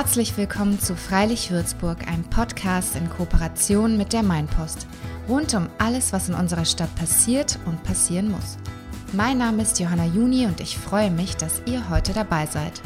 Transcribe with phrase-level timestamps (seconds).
[0.00, 4.86] Herzlich willkommen zu Freilich Würzburg, einem Podcast in Kooperation mit der Mainpost.
[5.28, 8.58] Rund um alles, was in unserer Stadt passiert und passieren muss.
[9.12, 12.80] Mein Name ist Johanna Juni und ich freue mich, dass ihr heute dabei seid.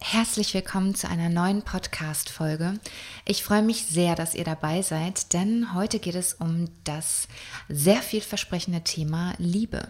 [0.00, 2.78] Herzlich willkommen zu einer neuen Podcast-Folge.
[3.24, 7.26] Ich freue mich sehr, dass ihr dabei seid, denn heute geht es um das
[7.68, 9.88] sehr vielversprechende Thema Liebe.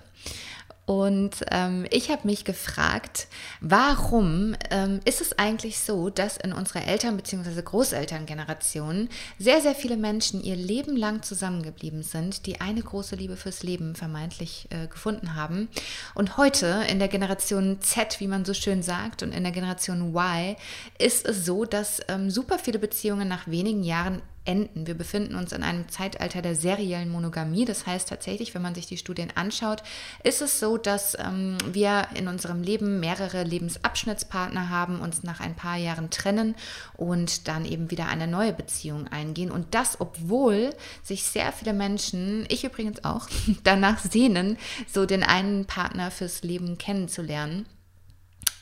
[0.86, 3.28] Und ähm, ich habe mich gefragt,
[3.60, 7.62] warum ähm, ist es eigentlich so, dass in unserer Eltern- bzw.
[7.62, 13.62] Großelterngeneration sehr, sehr viele Menschen ihr Leben lang zusammengeblieben sind, die eine große Liebe fürs
[13.62, 15.70] Leben vermeintlich äh, gefunden haben.
[16.14, 20.14] Und heute in der Generation Z, wie man so schön sagt, und in der Generation
[20.14, 20.54] Y
[20.98, 24.86] ist es so, dass ähm, super viele Beziehungen nach wenigen Jahren enden.
[24.86, 27.64] Wir befinden uns in einem Zeitalter der seriellen Monogamie.
[27.64, 29.82] Das heißt tatsächlich, wenn man sich die Studien anschaut,
[30.22, 35.54] ist es so, dass ähm, wir in unserem Leben mehrere Lebensabschnittspartner haben, uns nach ein
[35.54, 36.54] paar Jahren trennen
[36.96, 39.50] und dann eben wieder eine neue Beziehung eingehen.
[39.50, 40.70] Und das, obwohl
[41.02, 43.28] sich sehr viele Menschen, ich übrigens auch,
[43.64, 44.58] danach sehnen,
[44.92, 47.66] so den einen Partner fürs Leben kennenzulernen.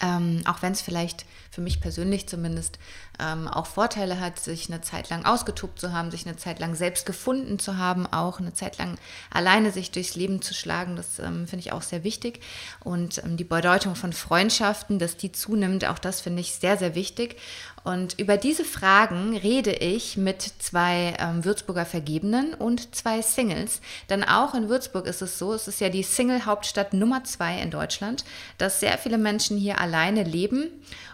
[0.01, 2.79] Ähm, auch wenn es vielleicht für mich persönlich zumindest
[3.21, 6.75] ähm, auch Vorteile hat, sich eine Zeit lang ausgetobt zu haben, sich eine Zeit lang
[6.75, 8.97] selbst gefunden zu haben, auch eine Zeit lang
[9.31, 10.97] alleine sich durchs Leben zu schlagen.
[10.97, 12.41] Das ähm, finde ich auch sehr wichtig.
[12.81, 16.95] Und ähm, die Bedeutung von Freundschaften, dass die zunimmt, auch das finde ich sehr, sehr
[16.95, 17.37] wichtig.
[17.85, 23.81] Und über diese Fragen rede ich mit zwei ähm, Würzburger Vergebenen und zwei Singles.
[24.09, 27.71] Denn auch in Würzburg ist es so, es ist ja die Single-Hauptstadt Nummer zwei in
[27.71, 28.25] Deutschland,
[28.59, 30.69] dass sehr viele Menschen hier alleine leben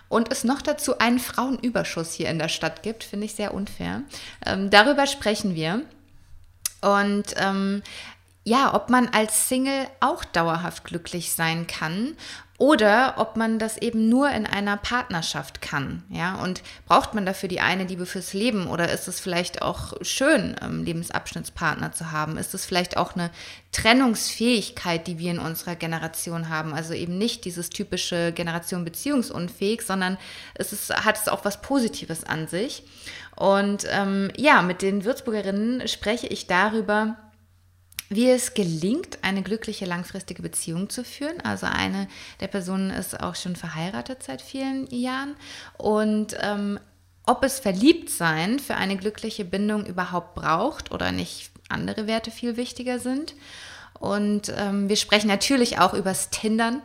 [0.08, 4.02] und es noch dazu einen Frauenüberschuss hier in der Stadt gibt, finde ich sehr unfair.
[4.44, 5.82] Ähm, darüber sprechen wir.
[6.80, 7.82] Und ähm,
[8.44, 12.16] ja, ob man als Single auch dauerhaft glücklich sein kann
[12.58, 16.02] oder ob man das eben nur in einer Partnerschaft kann.
[16.10, 19.94] Ja, und braucht man dafür die eine Liebe fürs Leben oder ist es vielleicht auch
[20.02, 22.36] schön, ähm, Lebensabschnittspartner zu haben?
[22.36, 23.30] Ist es vielleicht auch eine
[23.70, 26.74] Trennungsfähigkeit, die wir in unserer Generation haben?
[26.74, 30.18] Also eben nicht dieses typische Generation beziehungsunfähig, sondern
[30.54, 32.82] es ist, hat es auch was Positives an sich.
[33.36, 37.16] Und ähm, ja, mit den Würzburgerinnen spreche ich darüber,
[38.08, 41.40] wie es gelingt, eine glückliche langfristige Beziehung zu führen.
[41.42, 42.08] Also eine
[42.40, 45.36] der Personen ist auch schon verheiratet seit vielen Jahren
[45.76, 46.78] und ähm,
[47.26, 52.98] ob es Verliebtsein für eine glückliche Bindung überhaupt braucht oder nicht andere Werte viel wichtiger
[52.98, 53.34] sind.
[54.00, 56.82] Und ähm, wir sprechen natürlich auch übers Tindern.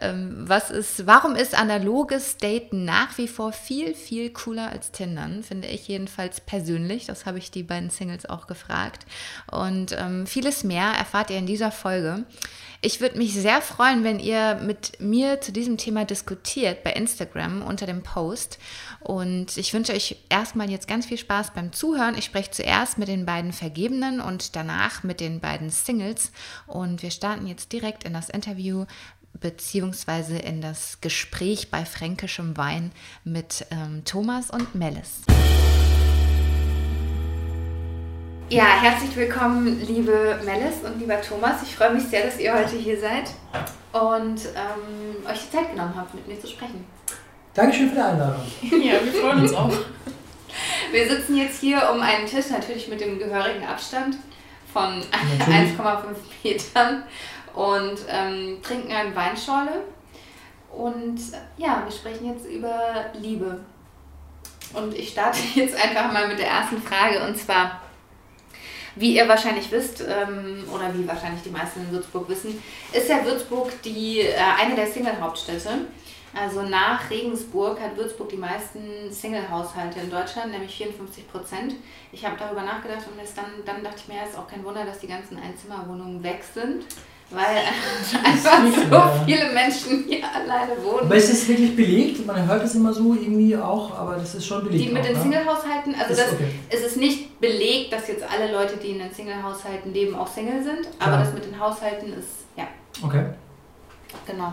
[0.00, 5.42] Ähm, was ist, warum ist analoges Daten nach wie vor viel, viel cooler als Tindern?
[5.42, 7.06] Finde ich jedenfalls persönlich.
[7.06, 9.06] Das habe ich die beiden Singles auch gefragt.
[9.50, 12.24] Und ähm, vieles mehr erfahrt ihr in dieser Folge.
[12.82, 17.62] Ich würde mich sehr freuen, wenn ihr mit mir zu diesem Thema diskutiert bei Instagram
[17.62, 18.58] unter dem Post.
[19.00, 22.16] Und ich wünsche euch erstmal jetzt ganz viel Spaß beim Zuhören.
[22.18, 26.32] Ich spreche zuerst mit den beiden Vergebenen und danach mit den beiden Singles.
[26.66, 28.86] Und wir starten jetzt direkt in das Interview
[29.40, 32.92] beziehungsweise in das Gespräch bei fränkischem Wein
[33.24, 35.22] mit ähm, Thomas und Melis.
[38.48, 41.62] Ja, herzlich willkommen, liebe Melis und lieber Thomas.
[41.64, 43.30] Ich freue mich sehr, dass ihr heute hier seid
[43.92, 46.95] und ähm, euch die Zeit genommen habt, mit mir zu sprechen.
[47.56, 48.42] Dankeschön für die Einladung.
[48.60, 49.72] Ja, wir freuen uns auch.
[50.92, 54.16] Wir sitzen jetzt hier um einen Tisch, natürlich mit dem gehörigen Abstand
[54.72, 57.02] von 1,5 Metern
[57.54, 59.82] und ähm, trinken eine Weinschorle.
[60.70, 61.18] Und
[61.56, 63.60] ja, wir sprechen jetzt über Liebe.
[64.74, 67.80] Und ich starte jetzt einfach mal mit der ersten Frage und zwar,
[68.94, 72.62] wie ihr wahrscheinlich wisst, ähm, oder wie wahrscheinlich die meisten in Würzburg wissen,
[72.92, 75.70] ist ja Würzburg die, äh, eine der Single-Hauptstädte.
[76.38, 81.74] Also nach Regensburg hat Würzburg die meisten Single-Haushalte in Deutschland, nämlich 54 Prozent.
[82.12, 84.84] Ich habe darüber nachgedacht und dann, dann dachte ich mir, es ist auch kein Wunder,
[84.84, 86.84] dass die ganzen Einzimmerwohnungen weg sind
[87.30, 87.40] weil
[88.24, 91.06] einfach so viele Menschen hier alleine wohnen.
[91.06, 92.24] Aber ist das wirklich belegt?
[92.24, 94.84] Man hört es immer so irgendwie auch, aber das ist schon belegt.
[94.84, 95.22] Die mit auch, den ne?
[95.22, 96.50] Single-Haushalten, also Ist das, okay.
[96.70, 100.62] es ist nicht belegt, dass jetzt alle Leute, die in den Single-Haushalten leben, auch Single
[100.62, 101.18] sind, aber Ja.
[101.24, 102.68] das mit den Haushalten ist, ja,
[103.02, 103.24] Okay.
[104.26, 104.52] genau.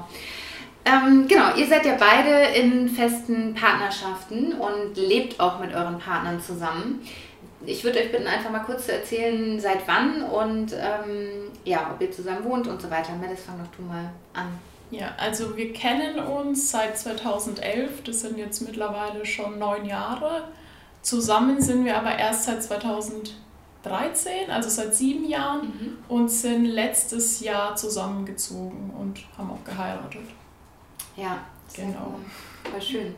[0.85, 6.41] Ähm, genau, ihr seid ja beide in festen Partnerschaften und lebt auch mit euren Partnern
[6.41, 6.99] zusammen.
[7.65, 12.01] Ich würde euch bitten, einfach mal kurz zu erzählen, seit wann und ähm, ja, ob
[12.01, 13.13] ihr zusammen wohnt und so weiter.
[13.13, 14.59] Melis, fang doch du mal an.
[14.91, 20.43] Ja, also wir kennen uns seit 2011, das sind jetzt mittlerweile schon neun Jahre.
[21.01, 27.75] Zusammen sind wir aber erst seit 2013, also seit sieben Jahren und sind letztes Jahr
[27.75, 30.21] zusammengezogen und haben auch geheiratet.
[31.15, 31.37] Ja,
[31.75, 32.15] Genau.
[32.69, 33.15] Voll schön.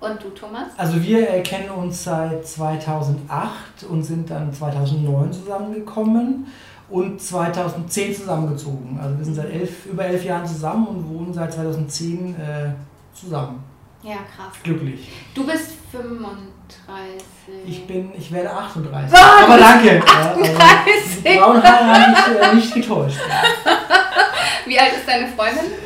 [0.00, 0.68] Und du, Thomas?
[0.76, 6.46] Also wir kennen uns seit 2008 und sind dann 2009 zusammengekommen
[6.88, 8.98] und 2010 zusammengezogen.
[9.00, 12.70] Also wir sind seit elf, über elf Jahren zusammen und wohnen seit 2010 äh,
[13.14, 13.62] zusammen.
[14.02, 14.52] Ja, krass.
[14.64, 15.08] Glücklich.
[15.34, 16.42] Du bist 35.
[17.64, 19.12] Ich bin, ich werde 38.
[19.12, 19.44] Was?
[19.44, 20.02] Aber danke.
[20.04, 20.52] 38.
[20.52, 23.18] Ja, also, die braunen Haare haben mich äh, nicht getäuscht.
[24.66, 25.81] Wie alt ist deine Freundin?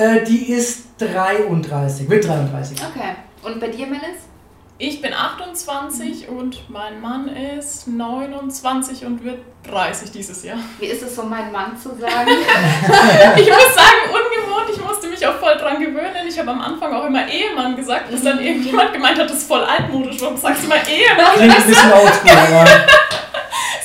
[0.00, 2.78] Äh, die ist 33, wird 33.
[2.78, 3.16] Okay.
[3.42, 4.30] Und bei dir, Melis?
[4.78, 10.56] Ich bin 28 und mein Mann ist 29 und wird 30 dieses Jahr.
[10.78, 12.30] Wie ist es so, mein Mann zu sagen?
[13.36, 16.26] ich muss sagen, ungewohnt, ich musste mich auch voll dran gewöhnen.
[16.26, 19.48] Ich habe am Anfang auch immer Ehemann gesagt, bis dann irgendjemand gemeint hat, das ist
[19.48, 20.16] voll altmodisch.
[20.22, 21.34] Warum sagst du mal Ehemann?
[21.34, 22.00] Klingt ein bisschen aber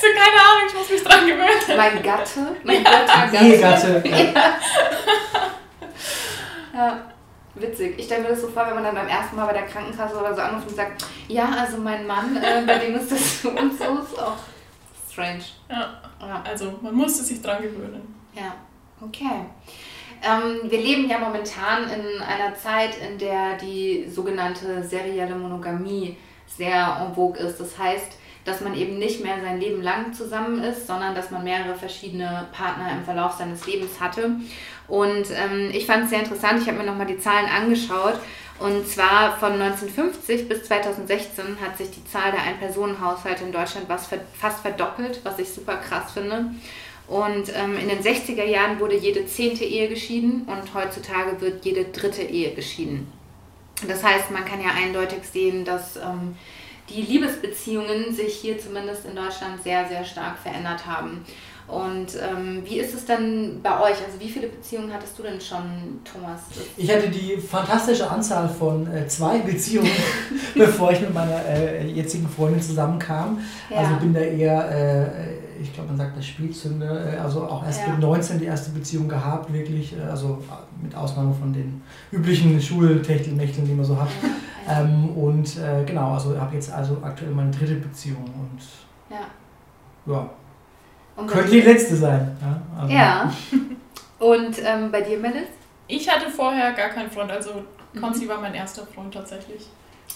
[0.00, 1.76] So, keine Ahnung, ich muss mich dran gewöhnen.
[1.76, 2.56] mein Gatte?
[2.64, 2.90] Mein Ja.
[2.90, 3.44] Göttergatte?
[3.44, 4.02] Ehegatte.
[4.08, 4.56] Ja,
[7.54, 7.98] witzig.
[7.98, 10.16] Ich stelle mir das so vor, wenn man dann beim ersten Mal bei der Krankenkasse
[10.16, 13.50] oder so anruft und sagt, ja, also mein Mann, äh, bei dem ist das so
[13.50, 14.36] und so, ist auch
[15.10, 15.44] strange.
[15.70, 18.14] Ja, Ja, also man musste sich dran gewöhnen.
[18.34, 18.54] ja.
[19.00, 19.46] okay.
[20.22, 27.06] Ähm, wir leben ja momentan in einer Zeit, in der die sogenannte serielle Monogamie sehr
[27.06, 27.60] en vogue ist.
[27.60, 28.16] Das heißt,
[28.46, 32.46] dass man eben nicht mehr sein Leben lang zusammen ist, sondern dass man mehrere verschiedene
[32.52, 34.30] Partner im Verlauf seines Lebens hatte.
[34.88, 38.14] Und ähm, ich fand es sehr interessant, ich habe mir nochmal die Zahlen angeschaut.
[38.58, 44.60] Und zwar von 1950 bis 2016 hat sich die Zahl der Ein-Personen-Haushalte in Deutschland fast
[44.60, 46.46] verdoppelt, was ich super krass finde.
[47.08, 51.84] Und ähm, in den 60er Jahren wurde jede zehnte Ehe geschieden und heutzutage wird jede
[51.84, 53.12] dritte Ehe geschieden.
[53.86, 56.36] Das heißt, man kann ja eindeutig sehen, dass ähm,
[56.88, 61.24] die Liebesbeziehungen sich hier zumindest in Deutschland sehr, sehr stark verändert haben.
[61.68, 63.96] Und ähm, wie ist es dann bei euch?
[64.06, 65.64] Also wie viele Beziehungen hattest du denn schon,
[66.04, 66.42] Thomas?
[66.76, 69.90] Ich hatte die fantastische Anzahl von äh, zwei Beziehungen,
[70.54, 73.40] bevor ich mit meiner äh, jetzigen Freundin zusammenkam.
[73.68, 73.78] Ja.
[73.78, 77.80] Also bin da eher, äh, ich glaube, man sagt das Spätzünder, äh, also auch erst
[77.80, 77.88] Ja.
[77.94, 80.40] mit 19 die erste Beziehung gehabt, wirklich, äh, also
[80.80, 84.08] mit Ausnahme von den üblichen Schultechtelmächteln, die man so hat.
[84.22, 84.28] ja.
[84.68, 88.60] Ähm, und äh, genau, also habe jetzt also aktuell meine dritte Beziehung und
[89.14, 89.26] ja.
[90.12, 90.30] ja,
[91.16, 92.36] Und könnte die letzte sein.
[92.40, 92.80] Ja.
[92.80, 93.32] Also, Ja.
[94.18, 95.48] Und ähm, bei dir, Melis?
[95.88, 97.50] Ich hatte vorher gar keinen Freund, also
[97.92, 98.00] Mhm.
[98.00, 99.66] Konzi war mein erster Freund tatsächlich.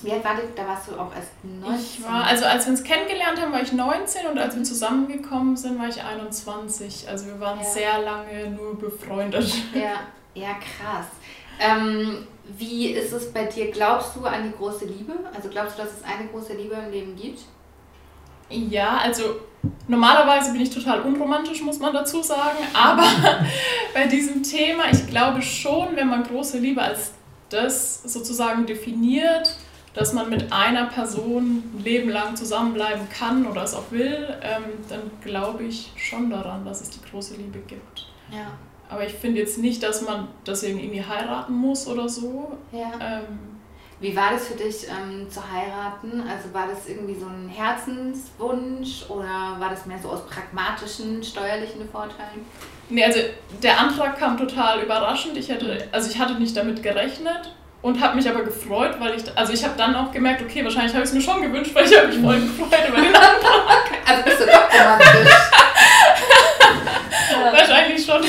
[0.03, 0.43] Wie alt war die?
[0.55, 1.75] Da warst du auch erst 19.
[1.79, 5.57] Ich war, also als wir uns kennengelernt haben, war ich 19 und als wir zusammengekommen
[5.57, 7.09] sind, war ich 21.
[7.09, 7.65] Also wir waren Ja.
[7.65, 9.53] sehr lange nur befreundet.
[9.75, 10.01] Ja,
[10.35, 11.07] ja, krass.
[11.59, 12.27] Ähm,
[12.59, 13.71] wie ist es bei dir?
[13.71, 15.13] Glaubst du an die große Liebe?
[15.35, 17.41] Also glaubst du, dass es eine große Liebe im Leben gibt?
[18.49, 19.23] Ja, also
[19.87, 22.59] normalerweise bin ich total unromantisch, muss man dazu sagen.
[22.75, 23.05] Aber
[23.95, 27.13] bei diesem Thema, ich glaube schon, wenn man große Liebe als
[27.49, 29.57] das sozusagen definiert,
[29.95, 34.65] dass man mit einer Person ein Leben lang zusammenbleiben kann oder es auch will, ähm,
[34.89, 38.07] dann glaube ich schon daran, dass es die große Liebe gibt.
[38.31, 38.53] Ja.
[38.91, 42.59] Aber ich finde jetzt nicht, dass man deswegen irgendwie heiraten muss oder so.
[42.73, 42.91] ja.
[43.01, 43.39] Ähm,
[44.01, 46.25] Wie war das für dich ähm, zu heiraten?
[46.29, 51.89] Also war das irgendwie so ein Herzenswunsch oder war das mehr so aus pragmatischen, steuerlichen
[51.89, 52.45] Vorteilen?
[52.89, 53.21] Nee, also
[53.63, 55.37] der Antrag kam total überraschend.
[55.37, 59.23] Ich hätte, also ich hatte nicht damit gerechnet und habe mich aber gefreut, weil ich,
[59.37, 61.87] also ich habe dann auch gemerkt, okay, wahrscheinlich habe ich es mir schon gewünscht, weil
[61.87, 63.91] ich habe mich voll gefreut über den Antrag.
[64.07, 65.35] Also bist du doch romantisch.
[67.53, 68.23] wahrscheinlich schon.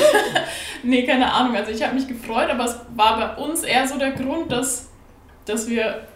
[0.84, 1.56] nee, keine Ahnung.
[1.56, 4.90] Also ich habe mich gefreut, aber es war bei uns eher so der Grund, dass,
[5.46, 6.08] dass wir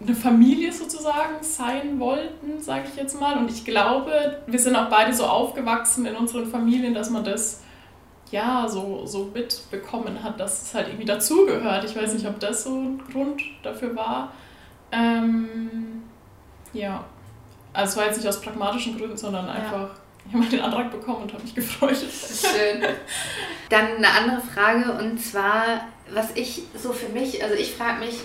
[0.00, 3.36] eine Familie sozusagen sein wollten, sage ich jetzt mal.
[3.36, 7.62] Und ich glaube, wir sind auch beide so aufgewachsen in unseren Familien, dass man das
[8.30, 11.84] ja so, so mitbekommen hat, dass es halt irgendwie dazugehört.
[11.84, 14.32] Ich weiß nicht, ob das so ein Grund dafür war.
[14.92, 16.02] Ähm,
[16.72, 17.04] ja,
[17.72, 19.90] also es war jetzt nicht aus pragmatischen Gründen, sondern einfach,
[20.30, 21.96] ich habe den Antrag bekommen und habe mich gefreut.
[21.96, 22.82] Schön.
[23.68, 28.20] Dann eine andere Frage und zwar, was ich so für mich, also ich frage mich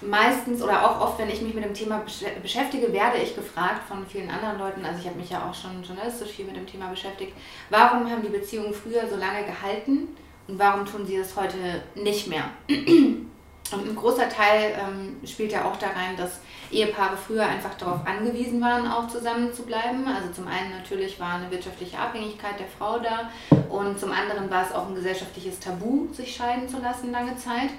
[0.00, 3.82] meistens oder auch oft, wenn ich mich mit dem Thema besch- beschäftige, werde ich gefragt
[3.86, 6.66] von vielen anderen Leuten, also ich habe mich ja auch schon journalistisch viel mit dem
[6.66, 7.32] Thema beschäftigt,
[7.70, 10.08] warum haben die Beziehungen früher so lange gehalten
[10.48, 11.56] und warum tun sie das heute
[11.94, 12.44] nicht mehr?
[12.68, 16.40] Und ein großer Teil ähm, spielt ja auch da rein, dass
[16.72, 20.06] Ehepaare früher einfach darauf angewiesen waren, auch zusammen zu bleiben.
[20.06, 23.30] Also zum einen natürlich war eine wirtschaftliche Abhängigkeit der Frau da
[23.68, 27.70] und zum anderen war es auch ein gesellschaftliches Tabu, sich scheiden zu lassen lange Zeit.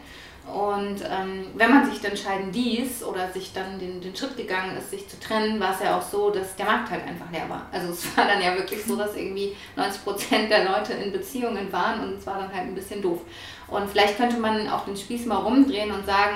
[0.45, 4.75] Und ähm, wenn man sich dann scheiden ließ oder sich dann den, den Schritt gegangen
[4.75, 7.47] ist, sich zu trennen, war es ja auch so, dass der Markt halt einfach leer
[7.47, 7.67] war.
[7.71, 11.71] Also es war dann ja wirklich so, dass irgendwie 90 Prozent der Leute in Beziehungen
[11.71, 13.21] waren und es war dann halt ein bisschen doof.
[13.69, 16.35] Und vielleicht könnte man auch den Spieß mal rumdrehen und sagen,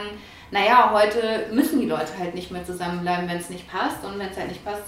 [0.52, 4.04] naja, heute müssen die Leute halt nicht mehr zusammenbleiben, wenn es nicht passt.
[4.04, 4.84] Und wenn es halt nicht passt,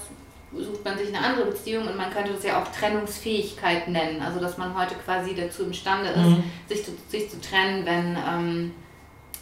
[0.52, 4.20] sucht man sich eine andere Beziehung und man könnte das ja auch Trennungsfähigkeit nennen.
[4.20, 6.44] Also dass man heute quasi dazu imstande ist, mhm.
[6.68, 8.74] sich, zu, sich zu trennen, wenn, ähm,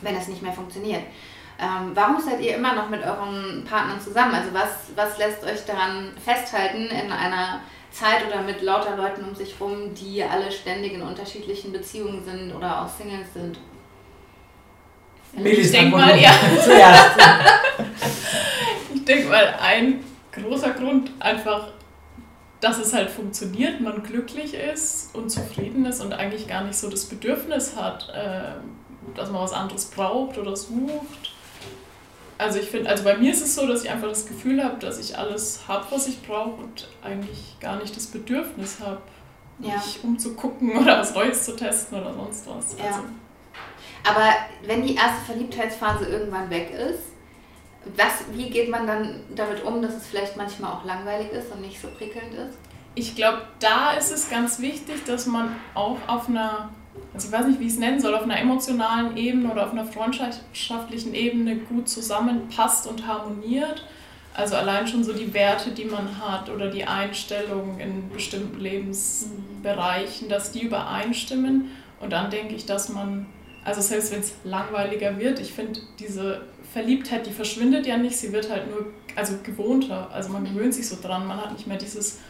[0.02, 1.02] wenn es nicht mehr funktioniert.
[1.60, 4.34] Ähm, warum seid ihr immer noch mit euren Partnern zusammen?
[4.34, 7.60] Also was, was lässt euch daran festhalten in einer
[7.90, 12.54] Zeit oder mit lauter Leuten um sich rum, die alle ständig in unterschiedlichen Beziehungen sind
[12.54, 13.58] oder auch Singles sind?
[15.32, 16.32] Ich denke mal, ja.
[16.64, 17.18] Zuerst.
[18.94, 21.68] ich denke mal, ein großer Grund einfach,
[22.60, 26.88] dass es halt funktioniert, man glücklich ist und zufrieden ist und eigentlich gar nicht so
[26.90, 31.32] das Bedürfnis hat, äh, dass man was anderes braucht oder sucht.
[32.36, 34.78] Also ich finde, also bei mir ist es so, dass ich einfach das Gefühl habe,
[34.78, 39.00] dass ich alles habe, was ich brauche und eigentlich gar nicht das Bedürfnis habe,
[39.58, 39.74] ja.
[39.74, 42.78] mich umzugucken oder was Neues zu testen oder sonst was.
[42.78, 42.86] Ja.
[42.86, 43.00] Also.
[44.04, 44.32] Aber
[44.64, 47.02] wenn die erste Verliebtheitsphase irgendwann weg ist,
[47.96, 51.62] was, wie geht man dann damit um, dass es vielleicht manchmal auch langweilig ist und
[51.62, 52.58] nicht so prickelnd ist?
[52.94, 56.70] Ich glaube, da ist es ganz wichtig, dass man auch auf einer,
[57.14, 59.72] also ich weiß nicht, wie ich es nennen soll, auf einer emotionalen Ebene oder auf
[59.72, 63.84] einer freundschaftlichen Ebene gut zusammenpasst und harmoniert.
[64.34, 70.28] Also allein schon so die Werte, die man hat oder die Einstellungen in bestimmten Lebensbereichen,
[70.28, 71.70] dass die übereinstimmen.
[72.00, 73.26] Und dann denke ich, dass man,
[73.68, 76.40] also selbst wenn es langweiliger wird, ich finde diese
[76.72, 80.08] Verliebtheit, die verschwindet ja nicht, sie wird halt nur also gewohnter.
[80.12, 82.20] Also man gewöhnt sich so dran, man hat nicht mehr dieses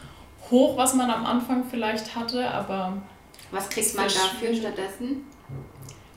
[0.50, 2.94] Hoch, was man am Anfang vielleicht hatte, aber.
[3.50, 5.24] Was kriegt man dafür stattdessen?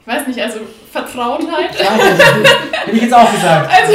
[0.02, 0.62] Ich weiß nicht, also
[0.92, 1.80] Vertrautheit.
[1.80, 3.72] Ja, hätte ich jetzt auch gesagt.
[3.72, 3.94] Also,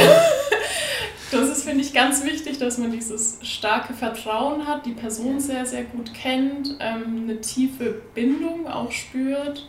[1.32, 5.66] das ist, finde ich, ganz wichtig, dass man dieses starke Vertrauen hat, die Person sehr,
[5.66, 9.68] sehr gut kennt, ähm, eine tiefe Bindung auch spürt.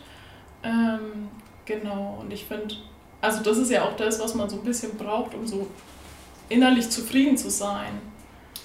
[0.62, 1.28] Ähm,
[1.68, 2.74] genau, und ich finde,
[3.20, 5.68] also das ist ja auch das, was man so ein bisschen braucht, um so
[6.48, 8.00] innerlich zufrieden zu sein.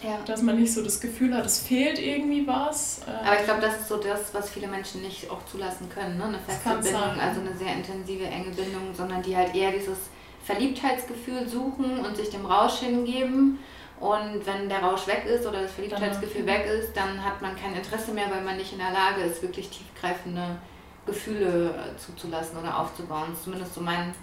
[0.01, 0.19] Ja.
[0.25, 3.01] Dass man nicht so das Gefühl hat, es fehlt irgendwie was.
[3.07, 3.25] Äh.
[3.25, 6.17] Aber ich glaube, das ist so das, was viele Menschen nicht auch zulassen können.
[6.17, 6.25] Ne?
[6.25, 9.97] Eine feste Bindung, also eine sehr intensive, enge Bindung, sondern die halt eher dieses
[10.43, 13.59] Verliebtheitsgefühl suchen und sich dem Rausch hingeben.
[14.01, 17.73] Und wenn der Rausch weg ist oder das Verliebtheitsgefühl weg ist, dann hat man kein
[17.73, 20.57] Interesse mehr, weil man nicht in der Lage ist, wirklich tiefgreifende
[21.05, 23.27] Gefühle äh, zuzulassen oder aufzubauen.
[23.29, 24.13] Das ist zumindest so mein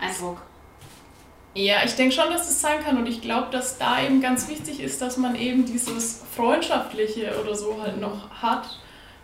[0.00, 0.38] Eindruck.
[1.54, 4.48] Ja, ich denke schon, dass das sein kann und ich glaube, dass da eben ganz
[4.48, 8.78] wichtig ist, dass man eben dieses Freundschaftliche oder so halt noch hat.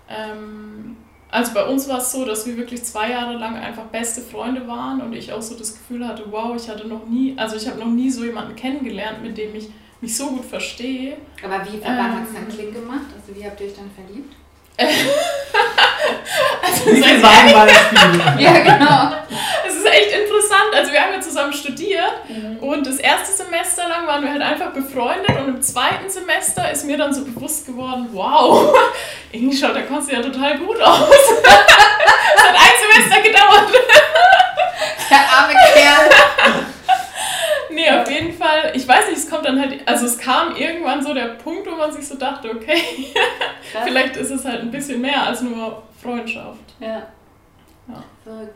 [0.08, 0.96] Ähm,
[1.30, 4.66] also bei uns war es so, dass wir wirklich zwei Jahre lang einfach beste Freunde
[4.66, 7.68] waren und ich auch so das Gefühl hatte, wow, ich hatte noch nie, also ich
[7.68, 9.68] habe noch nie so jemanden kennengelernt, mit dem ich
[10.00, 11.16] mich so gut verstehe.
[11.42, 13.06] Aber wie, wann ähm, hat es dann Klick gemacht?
[13.14, 14.34] Also wie habt ihr euch dann verliebt?
[16.62, 17.50] also Wie sagen
[18.38, 19.12] Ja, genau.
[19.66, 20.74] Es ist echt interessant.
[20.74, 22.58] Also wir haben ja zusammen studiert mhm.
[22.58, 26.84] und das erste Semester lang waren wir halt einfach befreundet und im zweiten Semester ist
[26.84, 28.74] mir dann so bewusst geworden, wow,
[29.32, 31.08] irgendwie schaut der Konsti ja total gut aus.
[32.36, 33.72] Es hat ein Semester gedauert.
[35.10, 36.64] Der arme Kerl.
[37.84, 38.72] Nee, auf jeden Fall.
[38.74, 41.76] Ich weiß nicht, es kommt dann halt, also es kam irgendwann so der Punkt, wo
[41.76, 42.78] man sich so dachte, okay,
[43.84, 46.74] vielleicht ist es halt ein bisschen mehr als nur Freundschaft.
[46.80, 47.02] Ja.
[47.86, 48.02] Ja.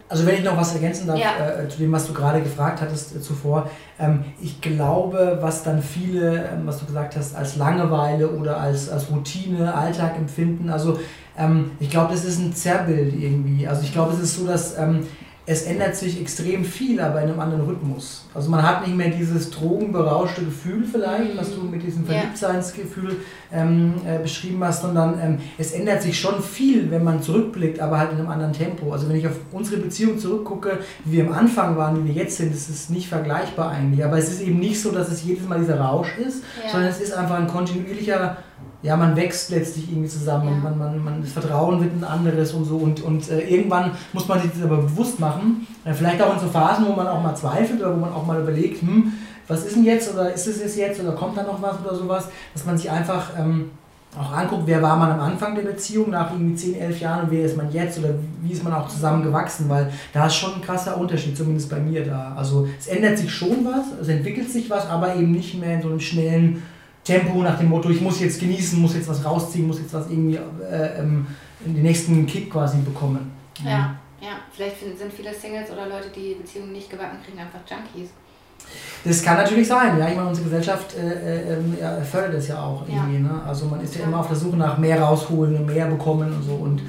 [0.09, 1.63] Also wenn ich noch was ergänzen darf ja.
[1.63, 3.69] äh, zu dem, was du gerade gefragt hattest äh, zuvor.
[4.01, 8.89] Ähm, ich glaube, was dann viele, ähm, was du gesagt hast, als Langeweile oder als,
[8.89, 10.99] als Routine, Alltag empfinden, also
[11.37, 13.69] ähm, ich glaube, das ist ein Zerrbild irgendwie.
[13.69, 15.07] Also ich glaube, es ist so, dass ähm,
[15.51, 18.27] es ändert sich extrem viel, aber in einem anderen Rhythmus.
[18.35, 23.17] Also man hat nicht mehr dieses drogenberauschte Gefühl vielleicht, was du mit diesem Verliebtseinsgefühl
[23.51, 27.99] ähm, äh, beschrieben hast, sondern ähm, es ändert sich schon viel, wenn man zurückblickt, aber
[27.99, 28.93] halt in einem anderen Tempo.
[28.93, 32.37] Also wenn ich auf unsere Beziehung zurückgucke, wie wir am Anfang waren, wie wir jetzt
[32.37, 34.05] sind, ist nicht vergleichbar eigentlich.
[34.05, 36.71] Aber es ist eben nicht so, dass es jedes Mal dieser Rausch ist, ja.
[36.71, 38.37] sondern es ist einfach ein kontinuierlicher
[38.83, 40.49] ja, man wächst letztlich irgendwie zusammen.
[40.49, 42.77] Und man, man, man, das Vertrauen wird ein anderes und so.
[42.77, 46.41] Und, und äh, irgendwann muss man sich das aber bewusst machen, äh, vielleicht auch in
[46.41, 49.13] so Phasen, wo man auch mal zweifelt oder wo man auch mal überlegt, hm,
[49.49, 52.29] was ist denn jetzt oder ist es jetzt oder kommt da noch was oder sowas,
[52.53, 53.71] dass man sich einfach ähm,
[54.17, 57.31] auch anguckt, wer war man am Anfang der Beziehung nach irgendwie 10, 11 Jahren und
[57.31, 58.11] wer ist man jetzt oder
[58.43, 61.79] wie ist man auch zusammen gewachsen, weil da ist schon ein krasser Unterschied, zumindest bei
[61.79, 62.35] mir da.
[62.37, 65.83] Also es ändert sich schon was, es entwickelt sich was, aber eben nicht mehr in
[65.83, 66.63] so einem schnellen
[67.09, 70.11] Tempo nach dem Motto, ich muss jetzt genießen, muss jetzt was rausziehen, muss jetzt was
[70.11, 71.27] irgendwie äh, ähm,
[71.65, 73.33] in den nächsten Kick quasi bekommen.
[73.65, 74.29] Ja, ja.
[74.53, 78.11] Vielleicht sind viele Singles oder Leute, die Beziehungen nicht gebacken kriegen, einfach Junkies.
[79.05, 80.09] Das kann natürlich sein, ja.
[80.09, 83.15] Ich meine, unsere Gesellschaft äh, äh, ja, fördert das ja auch irgendwie.
[83.15, 83.21] Ja.
[83.21, 83.43] Ne?
[83.47, 86.43] Also man ist ja immer auf der Suche nach mehr rausholen und mehr bekommen und
[86.43, 86.83] so und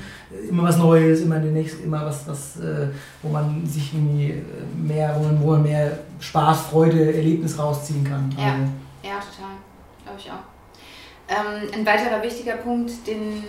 [0.49, 2.87] immer was Neues, immer demnächst, immer was, was äh,
[3.21, 4.43] wo man sich irgendwie äh,
[4.75, 8.29] mehr, wo man, wo man mehr Spaß, Freude, Erlebnis rausziehen kann.
[8.37, 8.63] Ja, also.
[9.03, 9.68] ja total.
[10.09, 10.43] Glaube ich auch.
[11.29, 13.43] Ähm, ein weiterer wichtiger Punkt, den,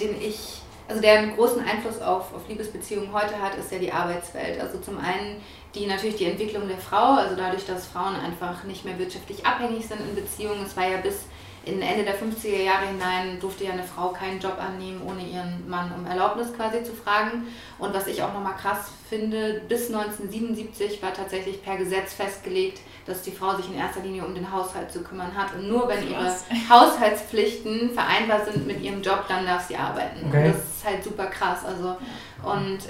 [0.00, 3.90] den ich also der einen großen Einfluss auf, auf Liebesbeziehungen heute hat, ist ja die
[3.90, 4.60] Arbeitswelt.
[4.60, 5.40] Also zum einen
[5.74, 9.86] die natürlich die Entwicklung der Frau, also dadurch, dass Frauen einfach nicht mehr wirtschaftlich abhängig
[9.86, 10.62] sind in Beziehungen.
[10.64, 11.24] Es war ja bis
[11.66, 15.68] in Ende der 50er Jahre hinein durfte ja eine Frau keinen Job annehmen, ohne ihren
[15.68, 17.46] Mann um Erlaubnis quasi zu fragen.
[17.78, 23.22] Und was ich auch nochmal krass finde, bis 1977 war tatsächlich per Gesetz festgelegt, dass
[23.22, 25.54] die Frau sich in erster Linie um den Haushalt zu kümmern hat.
[25.54, 26.34] Und nur wenn ihre
[26.68, 30.26] Haushaltspflichten vereinbar sind mit ihrem Job, dann darf sie arbeiten.
[30.28, 30.48] Okay.
[30.48, 31.64] das ist halt super krass.
[31.64, 31.96] Also,
[32.42, 32.80] und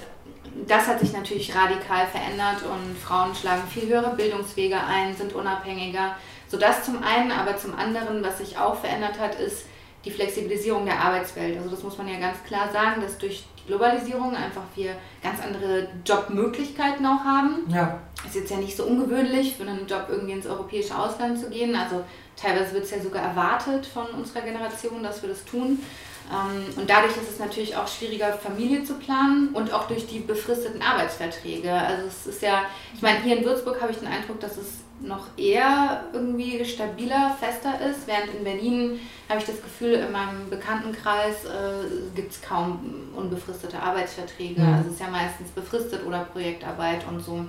[0.66, 6.16] das hat sich natürlich radikal verändert und Frauen schlagen viel höhere Bildungswege ein, sind unabhängiger.
[6.54, 9.64] So das zum einen, aber zum anderen, was sich auch verändert hat, ist
[10.04, 11.56] die Flexibilisierung der Arbeitswelt.
[11.56, 15.40] Also das muss man ja ganz klar sagen, dass durch die Globalisierung einfach wir ganz
[15.42, 17.64] andere Jobmöglichkeiten auch haben.
[17.70, 17.98] Ja.
[18.24, 21.74] Ist jetzt ja nicht so ungewöhnlich, für einen Job irgendwie ins europäische Ausland zu gehen.
[21.74, 22.04] Also
[22.40, 25.80] teilweise wird es ja sogar erwartet von unserer Generation, dass wir das tun.
[26.30, 30.20] Ähm, und dadurch ist es natürlich auch schwieriger, Familie zu planen und auch durch die
[30.20, 31.72] befristeten Arbeitsverträge.
[31.72, 32.62] Also es ist ja,
[32.94, 37.36] ich meine, hier in Würzburg habe ich den Eindruck, dass es noch eher irgendwie stabiler,
[37.38, 42.42] fester ist, während in Berlin habe ich das Gefühl, in meinem Bekanntenkreis äh, gibt es
[42.42, 44.60] kaum unbefristete Arbeitsverträge.
[44.60, 44.74] Mhm.
[44.74, 47.44] Also es ist ja meistens befristet oder Projektarbeit und so.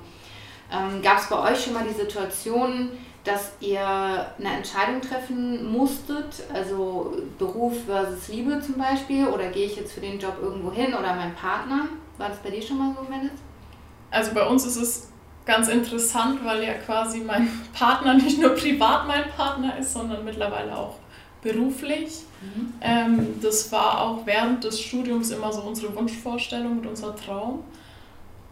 [0.71, 2.89] Ähm, Gab es bei euch schon mal die Situation,
[3.23, 9.75] dass ihr eine Entscheidung treffen musstet, also Beruf versus Liebe zum Beispiel, oder gehe ich
[9.75, 11.87] jetzt für den Job irgendwo hin oder mein Partner?
[12.17, 13.31] War das bei dir schon mal so, Melis?
[14.11, 15.09] Also bei uns ist es
[15.45, 20.75] ganz interessant, weil ja quasi mein Partner nicht nur privat mein Partner ist, sondern mittlerweile
[20.75, 20.95] auch
[21.41, 22.23] beruflich.
[22.41, 22.73] Mhm.
[22.81, 27.63] Ähm, das war auch während des Studiums immer so unsere Wunschvorstellung und unser Traum.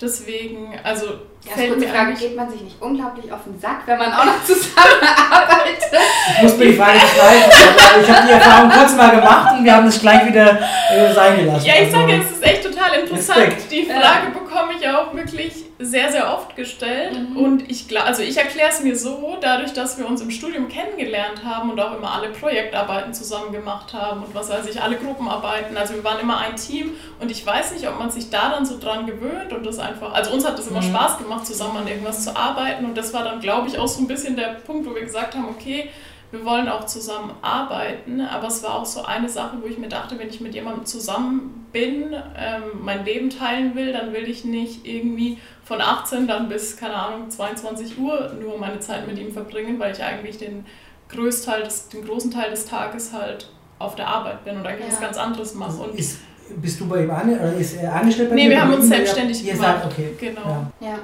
[0.02, 1.06] Deswegen, also
[1.46, 4.26] ja, fällt mir Frage, geht man sich nicht unglaublich auf den Sack, wenn man auch
[4.26, 5.94] noch zusammenarbeitet?
[6.36, 9.76] Ich muss mir die Frage aber ich habe die Erfahrung kurz mal gemacht und wir
[9.76, 10.60] haben es gleich wieder
[10.92, 11.66] äh, sein gelassen.
[11.66, 13.40] Ja, ich also, sage, es ist echt total interessant.
[13.40, 13.72] Respekt.
[13.72, 17.18] Die Frage bekomme ich auch wirklich sehr, sehr oft gestellt.
[17.30, 17.38] Mhm.
[17.38, 21.44] Und ich also ich erkläre es mir so, dadurch, dass wir uns im Studium kennengelernt
[21.44, 25.78] haben und auch immer alle Projektarbeiten zusammen gemacht haben und was weiß ich, alle Gruppenarbeiten.
[25.78, 28.66] Also wir waren immer ein Team und ich weiß nicht, ob man sich da dann
[28.66, 30.96] so dran gewöhnt und das einfach, also uns hat das immer mhm.
[30.96, 32.86] Spaß gemacht, zusammen an irgendwas zu arbeiten.
[32.86, 35.36] Und das war dann, glaube ich, auch so ein bisschen der Punkt, wo wir gesagt
[35.36, 35.90] haben, okay,
[36.34, 39.88] wir wollen auch zusammen arbeiten, aber es war auch so eine Sache, wo ich mir
[39.88, 44.44] dachte, wenn ich mit jemandem zusammen bin, ähm, mein Leben teilen will, dann will ich
[44.44, 49.32] nicht irgendwie von 18 dann bis, keine Ahnung, 22 Uhr nur meine Zeit mit ihm
[49.32, 50.66] verbringen, weil ich eigentlich den,
[51.14, 54.94] Größteil des, den großen Teil des Tages halt auf der Arbeit bin und eigentlich ja.
[54.94, 55.82] was ganz anderes mache.
[55.82, 56.20] Und ist,
[56.62, 59.44] bist du bei ihm an, oder ist er angestellt bei Nee, wir haben uns selbstständig
[59.44, 59.58] gemacht.
[59.58, 60.16] Ihr sagt, okay.
[60.20, 60.68] Genau.
[60.80, 60.88] Ja.
[60.88, 60.98] ja.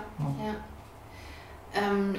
[0.46, 0.56] ja.
[1.76, 2.16] Ähm,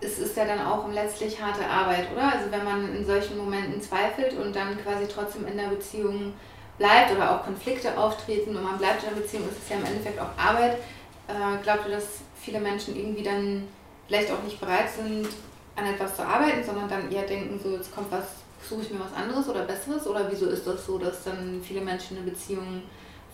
[0.00, 2.32] es ist ja dann auch letztlich harte Arbeit, oder?
[2.32, 6.32] Also wenn man in solchen Momenten zweifelt und dann quasi trotzdem in der Beziehung
[6.78, 9.84] bleibt oder auch Konflikte auftreten und man bleibt in der Beziehung, ist es ja im
[9.84, 10.78] Endeffekt auch Arbeit.
[11.28, 13.68] Äh, glaubt ihr, dass viele Menschen irgendwie dann
[14.06, 15.28] vielleicht auch nicht bereit sind,
[15.76, 18.24] an etwas zu arbeiten, sondern dann eher denken, so jetzt kommt was,
[18.66, 20.06] suche ich mir was anderes oder Besseres?
[20.06, 22.82] Oder wieso ist das so, dass dann viele Menschen eine Beziehung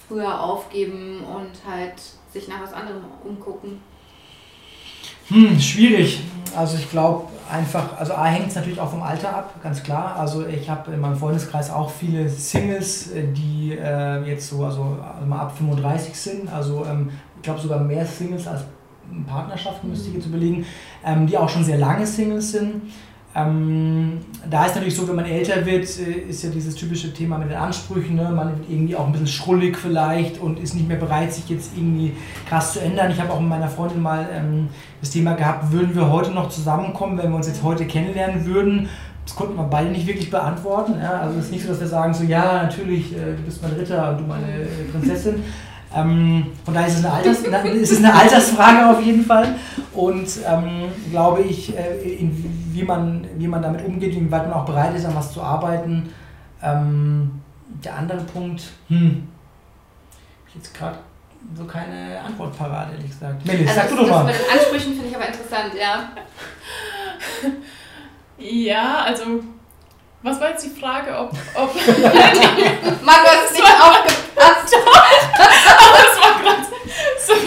[0.09, 1.94] früher aufgeben und halt
[2.33, 3.81] sich nach was anderem umgucken?
[5.29, 6.21] Hm, schwierig.
[6.57, 10.17] Also ich glaube einfach, also A hängt es natürlich auch vom Alter ab, ganz klar.
[10.17, 14.83] Also ich habe in meinem Freundeskreis auch viele Singles, äh, die äh, jetzt so also,
[14.83, 16.53] also mal ab 35 sind.
[16.53, 18.62] Also ähm, ich glaube sogar mehr Singles als
[19.27, 20.67] Partnerschaften müsste ich jetzt überlegen,
[21.05, 22.83] ähm, die auch schon sehr lange Singles sind.
[23.37, 27.37] Ähm, da ist natürlich so, wenn man älter wird, äh, ist ja dieses typische Thema
[27.37, 28.16] mit den Ansprüchen.
[28.16, 28.31] Ne?
[28.31, 31.72] Man wird irgendwie auch ein bisschen schrullig vielleicht und ist nicht mehr bereit, sich jetzt
[31.77, 32.12] irgendwie
[32.49, 33.11] krass zu ändern.
[33.11, 34.68] Ich habe auch mit meiner Freundin mal ähm,
[35.01, 38.88] das Thema gehabt, würden wir heute noch zusammenkommen, wenn wir uns jetzt heute kennenlernen würden?
[39.27, 40.94] Das konnten wir beide nicht wirklich beantworten.
[40.99, 41.20] Ja?
[41.20, 43.72] Also es ist nicht so, dass wir sagen, so ja, natürlich, äh, du bist mein
[43.72, 45.42] Ritter und du meine äh, Prinzessin.
[45.94, 47.38] Ähm, von daher ist es, eine Alters,
[47.75, 49.57] ist es eine Altersfrage auf jeden Fall.
[49.92, 54.53] Und ähm, glaube ich, äh, in, wie, man, wie man damit umgeht, wie weit man
[54.53, 56.12] auch bereit ist, an was zu arbeiten.
[56.62, 57.40] Ähm,
[57.85, 59.29] der andere Punkt, hm,
[60.49, 60.99] ich jetzt gerade
[61.57, 63.44] so keine Antwort parat, ehrlich gesagt.
[63.46, 64.27] Melis, also sag du doch mal.
[64.27, 66.11] Das mit den Ansprüchen finde ich aber interessant, ja.
[68.38, 69.40] ja, also
[70.22, 71.31] was war jetzt die Frage, ob.
[71.55, 74.75] ob du hast nicht aufgepasst.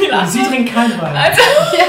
[0.10, 0.32] Viel Antwort.
[0.32, 1.16] Sie trinkt keinen Wein.
[1.16, 1.42] Also,
[1.78, 1.84] ja.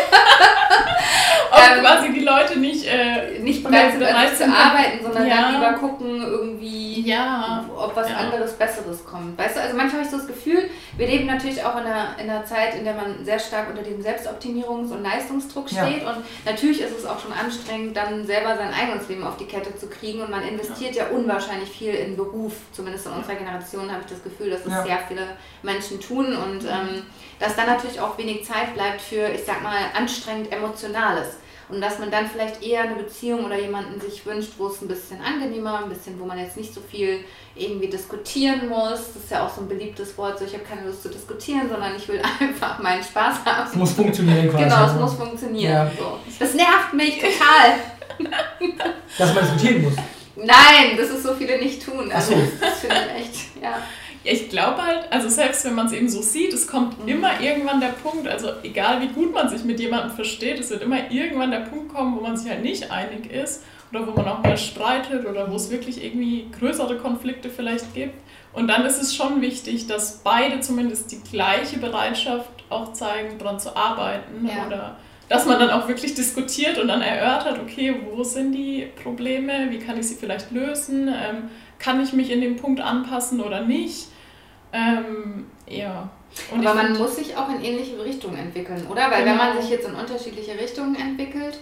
[1.77, 5.37] ähm, quasi die Leute nicht, äh, nicht bereit sind, bereit zu arbeiten, sondern ja.
[5.37, 7.65] dann lieber gucken, irgendwie, ja.
[7.75, 8.17] ob was ja.
[8.17, 9.39] anderes Besseres kommt.
[9.39, 12.17] Weißt du, also manchmal habe ich so das Gefühl, wir leben natürlich auch in einer,
[12.23, 16.05] in einer Zeit, in der man sehr stark unter dem Selbstoptimierungs- und Leistungsdruck steht.
[16.05, 19.75] Und natürlich ist es auch schon anstrengend, dann selber sein eigenes Leben auf die Kette
[19.77, 20.21] zu kriegen.
[20.21, 22.53] Und man investiert ja, unwahrscheinlich viel in Beruf.
[22.73, 25.27] Zumindest in unserer Generation habe ich das Gefühl, dass es sehr viele
[25.63, 26.27] Menschen tun.
[26.37, 27.03] Und ähm,
[27.41, 31.39] dass dann natürlich auch wenig Zeit bleibt für, ich sag mal, anstrengend Emotionales.
[31.71, 34.89] Und dass man dann vielleicht eher eine Beziehung oder jemanden sich wünscht, wo es ein
[34.89, 37.25] bisschen angenehmer, ein bisschen, wo man jetzt nicht so viel
[37.55, 39.13] irgendwie diskutieren muss.
[39.15, 41.69] Das ist ja auch so ein beliebtes Wort, so ich habe keine Lust zu diskutieren,
[41.69, 43.69] sondern ich will einfach meinen Spaß haben.
[43.69, 44.65] Es muss funktionieren quasi.
[44.65, 45.73] Genau, es muss funktionieren.
[45.73, 45.91] Ja.
[45.97, 46.19] So.
[46.39, 47.79] Das nervt mich total.
[49.17, 49.95] Dass man diskutieren muss.
[50.37, 52.11] Nein, dass es so viele nicht tun.
[52.11, 52.41] Also, so.
[52.61, 53.79] Das finde ich echt, ja.
[54.25, 57.09] Ja, ich glaube halt, also selbst wenn man es eben so sieht, es kommt mhm.
[57.09, 60.83] immer irgendwann der Punkt, also egal wie gut man sich mit jemandem versteht, es wird
[60.83, 64.29] immer irgendwann der Punkt kommen, wo man sich halt nicht einig ist oder wo man
[64.29, 68.15] auch mal streitet oder wo es wirklich irgendwie größere Konflikte vielleicht gibt.
[68.53, 73.59] Und dann ist es schon wichtig, dass beide zumindest die gleiche Bereitschaft auch zeigen, daran
[73.59, 74.67] zu arbeiten ja.
[74.67, 74.97] oder
[75.29, 79.79] dass man dann auch wirklich diskutiert und dann erörtert, okay, wo sind die Probleme, wie
[79.79, 84.09] kann ich sie vielleicht lösen, ähm, kann ich mich in dem Punkt anpassen oder nicht.
[84.73, 86.09] Ähm, ja.
[86.53, 89.11] Und Aber man muss sich auch in ähnliche Richtungen entwickeln, oder?
[89.11, 89.33] Weil genau.
[89.33, 91.59] wenn man sich jetzt in unterschiedliche Richtungen entwickelt,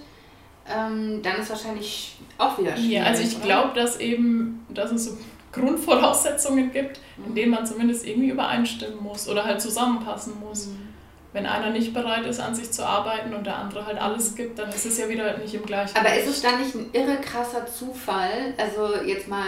[0.68, 2.92] ähm, dann ist wahrscheinlich auch wieder schwierig.
[2.92, 5.16] Ja, also ich glaube, dass eben, dass es so
[5.52, 10.66] Grundvoraussetzungen gibt, in denen man zumindest irgendwie übereinstimmen muss oder halt zusammenpassen muss.
[10.66, 10.88] Mhm.
[11.32, 14.58] Wenn einer nicht bereit ist, an sich zu arbeiten und der andere halt alles gibt,
[14.58, 15.96] dann ist es ja wieder nicht im gleichen.
[15.96, 18.54] Aber ist es dann nicht ein irre krasser Zufall?
[18.58, 19.46] Also jetzt mal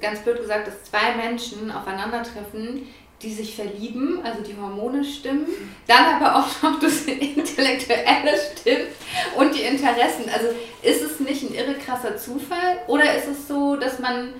[0.00, 2.86] ganz blöd gesagt, dass zwei Menschen aufeinandertreffen,
[3.22, 5.46] die sich verlieben, also die Hormone stimmen,
[5.86, 8.88] dann aber auch noch das Intellektuelle stimmt
[9.36, 10.24] und die Interessen.
[10.32, 10.48] Also
[10.82, 14.32] ist es nicht ein irre krasser Zufall oder ist es so, dass man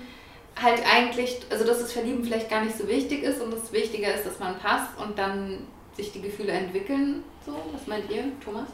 [0.61, 4.13] halt eigentlich, also dass das Verlieben vielleicht gar nicht so wichtig ist und es wichtiger
[4.13, 7.23] ist, dass man passt und dann sich die Gefühle entwickeln?
[7.45, 8.67] So, was meint ihr, Thomas?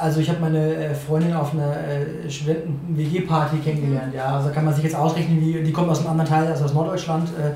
[0.00, 4.36] Also ich habe meine äh, Freundin auf einer äh, Studenten-WG-Party kennengelernt, ja.
[4.36, 6.72] Also kann man sich jetzt ausrechnen, wie, die kommt aus einem anderen Teil, also aus
[6.72, 7.52] Norddeutschland, äh,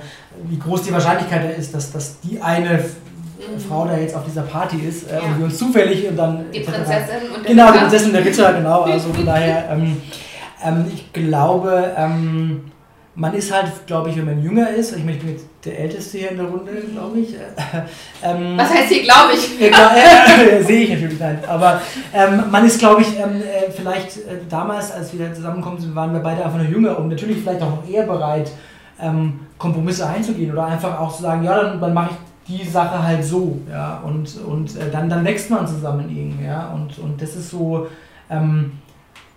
[0.50, 3.60] wie groß die Wahrscheinlichkeit da ist, dass, dass die eine mhm.
[3.66, 5.22] Frau da jetzt auf dieser Party ist äh, ja.
[5.22, 6.44] und wir uns zufällig und dann...
[6.52, 8.82] Die Prinzessin und der Genau, die Prinzessin der Ritter, genau.
[8.82, 10.02] Also von daher, ähm,
[10.62, 12.64] ähm, ich glaube, ähm,
[13.16, 15.78] man ist halt, glaube ich, wenn man jünger ist, ich, meine, ich bin jetzt der
[15.78, 17.34] Älteste hier in der Runde, glaube ich.
[18.22, 19.60] Ähm, Was heißt hier, glaube ich?
[19.60, 21.48] äh, Sehe ich natürlich nicht.
[21.48, 21.80] Aber
[22.12, 26.12] ähm, man ist, glaube ich, ähm, äh, vielleicht äh, damals, als wir zusammengekommen sind, waren
[26.12, 28.50] wir beide einfach noch jünger und natürlich vielleicht auch noch eher bereit,
[29.00, 33.02] ähm, Kompromisse einzugehen oder einfach auch zu sagen, ja, dann, dann mache ich die Sache
[33.02, 33.58] halt so.
[33.70, 36.46] Ja, und und äh, dann, dann wächst man zusammen irgendwie.
[36.46, 37.86] Ja, und, und das ist so.
[38.30, 38.72] Ähm,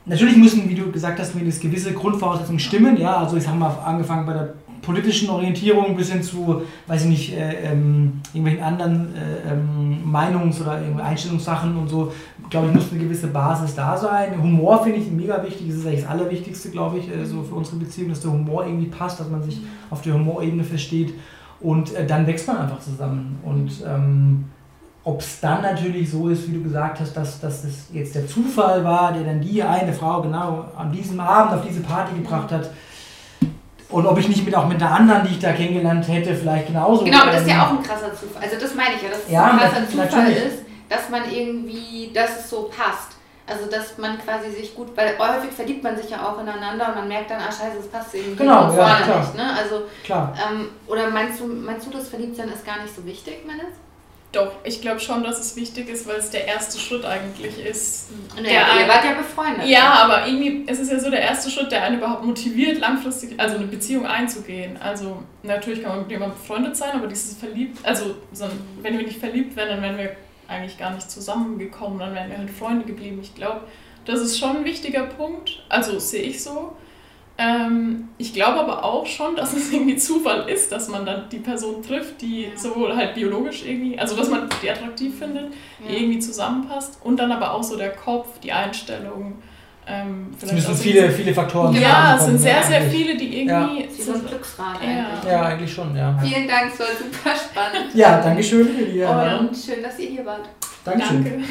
[0.08, 2.98] Natürlich müssen, wie du gesagt hast, mir gewisse Grundvoraussetzungen stimmen.
[2.98, 7.10] Ja, also ich habe mal angefangen bei der politischen Orientierung bis hin zu, weiß ich
[7.10, 12.14] nicht, äh, ähm, irgendwelchen anderen äh, ähm, Meinungs- oder Einstellungssachen und so,
[12.50, 14.42] glaube ich, muss eine gewisse Basis da sein.
[14.42, 17.56] Humor finde ich mega wichtig, das ist eigentlich das Allerwichtigste, glaube ich, äh, so für
[17.56, 21.14] unsere Beziehung, dass der Humor irgendwie passt, dass man sich auf der Humorebene versteht
[21.60, 23.40] und äh, dann wächst man einfach zusammen.
[23.44, 24.46] Und ähm,
[25.08, 28.28] ob es dann natürlich so ist, wie du gesagt hast, dass, dass das jetzt der
[28.28, 32.52] Zufall war, der dann die eine Frau genau an diesem Abend auf diese Party gebracht
[32.52, 32.70] hat.
[33.88, 36.68] Und ob ich nicht mit auch mit der anderen, die ich da kennengelernt hätte, vielleicht
[36.68, 37.06] genauso.
[37.06, 38.44] Genau, aber das ist ja auch ein krasser Zufall.
[38.44, 40.46] Also das meine ich ja, dass es ja, ein krasser Zufall natürlich.
[40.46, 40.58] ist,
[40.90, 43.16] dass man irgendwie, dass es so passt.
[43.50, 46.96] Also dass man quasi sich gut, weil häufig verliebt man sich ja auch ineinander und
[46.96, 49.20] man merkt dann, ah scheiße, das passt irgendwie genau, ja, klar.
[49.22, 49.36] nicht.
[49.36, 49.54] Ne?
[49.58, 50.34] Also, klar.
[50.36, 53.72] Ähm, oder meinst du, meinst du, das Verliebtsein ist gar nicht so wichtig, Menes?
[54.38, 58.10] Doch, ich glaube schon, dass es wichtig ist, weil es der erste Schritt eigentlich ist.
[58.36, 59.66] Naja, ihr wart ja befreundet.
[59.66, 63.40] Ja, aber irgendwie ist es ja so der erste Schritt, der einen überhaupt motiviert, langfristig,
[63.40, 64.78] also eine Beziehung einzugehen.
[64.80, 68.14] Also natürlich kann man mit jemandem befreundet sein, aber dieses verliebt, also
[68.84, 70.16] wenn wir nicht verliebt wären, dann wären wir
[70.48, 73.18] eigentlich gar nicht zusammengekommen, dann wären wir halt Freunde geblieben.
[73.24, 73.62] Ich glaube,
[74.06, 76.78] das ist schon ein wichtiger Punkt, also sehe ich so.
[77.40, 81.38] Ähm, ich glaube aber auch schon, dass es irgendwie Zufall ist, dass man dann die
[81.38, 82.50] Person trifft, die ja.
[82.56, 85.88] sowohl halt biologisch irgendwie, also dass man die attraktiv findet, ja.
[85.88, 89.36] die irgendwie zusammenpasst und dann aber auch so der Kopf, die Einstellung.
[89.90, 93.84] Ähm, es müssen viele, viele Faktoren Ja, es sind sehr, sehr viele, die irgendwie.
[93.84, 94.04] Ja.
[94.04, 95.32] So ein Glücksrad eigentlich.
[95.32, 95.42] Ja.
[95.44, 96.18] eigentlich schon, ja.
[96.22, 97.94] Vielen Dank, es war super spannend.
[97.94, 100.50] Ja, danke schön für die Und schön, dass ihr hier wart.
[100.84, 101.24] Dankeschön.
[101.24, 101.44] Danke.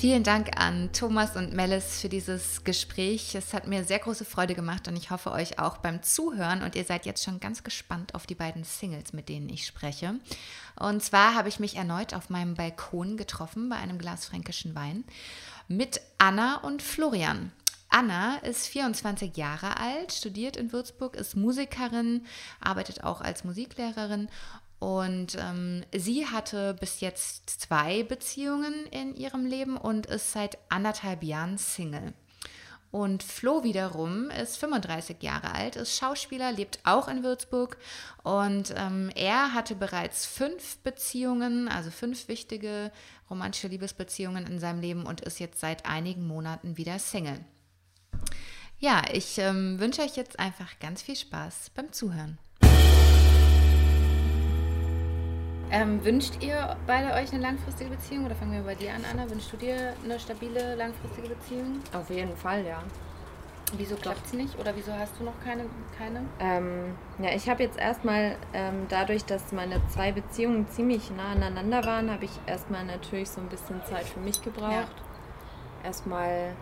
[0.00, 3.34] Vielen Dank an Thomas und Melis für dieses Gespräch.
[3.34, 6.62] Es hat mir sehr große Freude gemacht und ich hoffe euch auch beim Zuhören.
[6.62, 10.14] Und ihr seid jetzt schon ganz gespannt auf die beiden Singles, mit denen ich spreche.
[10.76, 15.04] Und zwar habe ich mich erneut auf meinem Balkon getroffen bei einem Glas fränkischen Wein
[15.68, 17.52] mit Anna und Florian.
[17.90, 22.24] Anna ist 24 Jahre alt, studiert in Würzburg, ist Musikerin,
[22.60, 24.28] arbeitet auch als Musiklehrerin
[24.80, 31.22] und ähm, sie hatte bis jetzt zwei Beziehungen in ihrem Leben und ist seit anderthalb
[31.22, 32.14] Jahren Single.
[32.90, 37.76] Und Flo wiederum ist 35 Jahre alt, ist Schauspieler, lebt auch in Würzburg
[38.24, 42.90] und ähm, er hatte bereits fünf Beziehungen, also fünf wichtige
[43.28, 47.44] romantische Liebesbeziehungen in seinem Leben und ist jetzt seit einigen Monaten wieder Single.
[48.78, 52.38] Ja, ich ähm, wünsche euch jetzt einfach ganz viel Spaß beim Zuhören.
[55.72, 58.26] Ähm, wünscht ihr beide euch eine langfristige Beziehung?
[58.26, 59.30] Oder fangen wir bei dir an, Anna?
[59.30, 61.80] Wünschst du dir eine stabile, langfristige Beziehung?
[61.92, 62.82] Auf jeden Fall, ja.
[63.76, 64.58] Wieso klappt es nicht?
[64.58, 65.66] Oder wieso hast du noch keine?
[65.96, 66.22] keine?
[66.40, 71.84] Ähm, ja, ich habe jetzt erstmal, ähm, dadurch, dass meine zwei Beziehungen ziemlich nah aneinander
[71.84, 74.72] waren, habe ich erstmal natürlich so ein bisschen Zeit für mich gebraucht.
[74.72, 75.84] Ja.
[75.84, 76.52] Erstmal,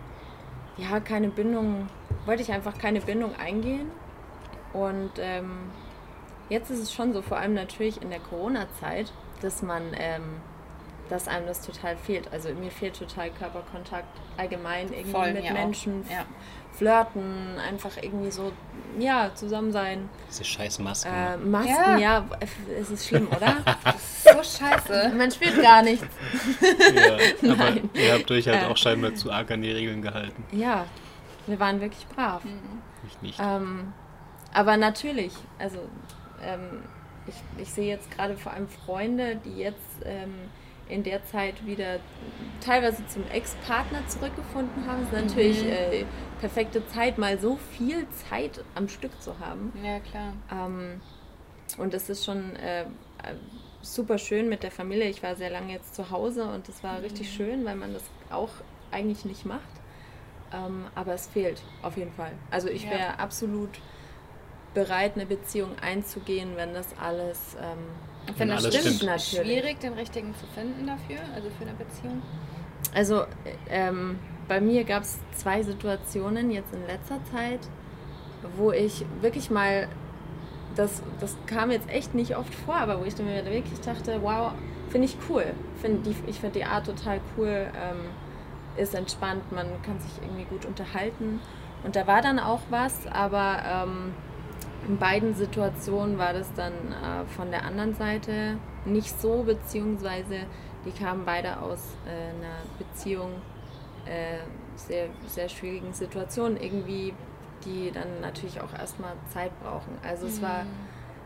[0.77, 1.89] ja, keine Bindung,
[2.27, 3.91] wollte ich einfach keine Bindung eingehen.
[4.75, 5.71] Und ähm,
[6.49, 10.23] Jetzt ist es schon so, vor allem natürlich in der Corona-Zeit, dass man, ähm,
[11.09, 12.33] dass einem das total fehlt.
[12.33, 16.05] Also mir fehlt total Körperkontakt allgemein irgendwie Voll, mit Menschen.
[16.11, 16.25] Ja.
[16.79, 18.53] Flirten, einfach irgendwie so,
[19.01, 20.09] ja, zusammen sein.
[20.29, 21.13] Diese scheiß Masken.
[21.13, 21.99] Äh, Masken, ja.
[21.99, 22.25] ja,
[22.81, 23.57] es ist schlimm, oder?
[24.23, 25.13] so scheiße.
[25.17, 26.07] Man spürt gar nichts.
[26.63, 30.45] Ja, aber ihr habt euch halt äh, auch scheinbar zu arg an die Regeln gehalten.
[30.53, 30.87] Ja,
[31.49, 32.45] wir waren wirklich brav.
[32.45, 32.81] Mhm.
[33.09, 33.41] Ich nicht.
[33.43, 33.93] Ähm,
[34.53, 35.81] aber natürlich, also
[36.43, 36.83] ähm,
[37.27, 40.35] ich, ich sehe jetzt gerade vor allem Freunde, die jetzt ähm,
[40.89, 42.01] in der Zeit wieder
[42.61, 45.03] teilweise zum Ex-Partner zurückgefunden haben.
[45.03, 45.71] Es ist natürlich mhm.
[45.71, 46.05] äh,
[46.41, 49.73] perfekte Zeit, mal so viel Zeit am Stück zu haben.
[49.83, 50.33] Ja, klar.
[50.51, 51.01] Ähm,
[51.77, 52.85] und es ist schon äh,
[53.83, 55.09] super schön mit der Familie.
[55.09, 57.05] Ich war sehr lange jetzt zu Hause und es war mhm.
[57.05, 58.51] richtig schön, weil man das auch
[58.91, 59.63] eigentlich nicht macht.
[60.53, 62.33] Ähm, aber es fehlt auf jeden Fall.
[62.51, 63.15] Also ich wäre ja.
[63.17, 63.81] absolut
[64.75, 67.57] bereit, eine Beziehung einzugehen, wenn das alles.
[67.61, 67.79] Ähm,
[68.37, 69.03] wenn das stimmt, stimmt.
[69.03, 69.31] Natürlich.
[69.31, 72.23] schwierig, den richtigen zu finden dafür, also für eine Beziehung?
[72.95, 73.25] Also
[73.71, 77.61] ähm, bei mir gab es zwei Situationen jetzt in letzter Zeit,
[78.57, 79.89] wo ich wirklich mal,
[80.77, 84.53] das, das kam jetzt echt nicht oft vor, aber wo ich mir wirklich dachte, wow,
[84.91, 85.45] finde ich cool.
[85.81, 88.11] Find die, ich finde die Art total cool, ähm,
[88.77, 91.41] ist entspannt, man kann sich irgendwie gut unterhalten.
[91.85, 94.15] Und da war dann auch was, aber ähm,
[94.87, 100.47] in beiden Situationen war das dann äh, von der anderen Seite nicht so, beziehungsweise
[100.85, 103.33] die kamen beide aus äh, einer Beziehung,
[104.07, 104.39] äh,
[104.77, 107.13] sehr, sehr schwierigen Situation irgendwie,
[107.65, 109.99] die dann natürlich auch erstmal Zeit brauchen.
[110.03, 110.33] Also mhm.
[110.33, 110.71] es war mhm.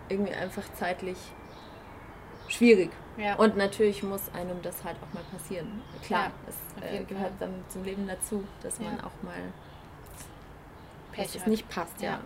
[0.08, 1.18] irgendwie einfach zeitlich
[2.48, 2.90] schwierig.
[3.18, 3.36] Ja.
[3.36, 5.82] Und natürlich muss einem das halt auch mal passieren.
[6.02, 8.86] Klar, ja, es äh, gehört dann zum Leben dazu, dass ja.
[8.86, 9.34] man auch mal,
[11.12, 12.20] Pech dass es nicht passt, ja.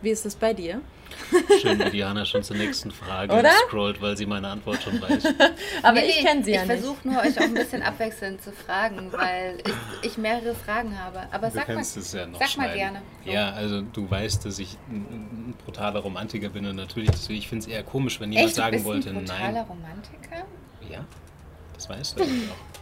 [0.00, 0.80] Wie ist es bei dir?
[1.60, 3.50] Schön, wie Diana schon zur nächsten Frage Oder?
[3.66, 5.24] scrollt, weil sie meine Antwort schon weiß.
[5.82, 6.74] Aber nee, ich kenne sie ja nicht.
[6.74, 10.98] Ich versuche nur, euch auch ein bisschen abwechselnd zu fragen, weil ich, ich mehrere Fragen
[10.98, 11.22] habe.
[11.32, 13.02] Aber sag, mal, ja sag mal gerne.
[13.24, 13.30] So.
[13.30, 17.48] Ja, also du weißt, dass ich ein, ein brutaler Romantiker bin und natürlich, deswegen, ich
[17.48, 19.24] finde es eher komisch, wenn jemand Echt, sagen wollte, nein.
[19.24, 20.46] brutaler Romantiker?
[20.88, 21.04] Ja,
[21.74, 22.77] das weißt du auch.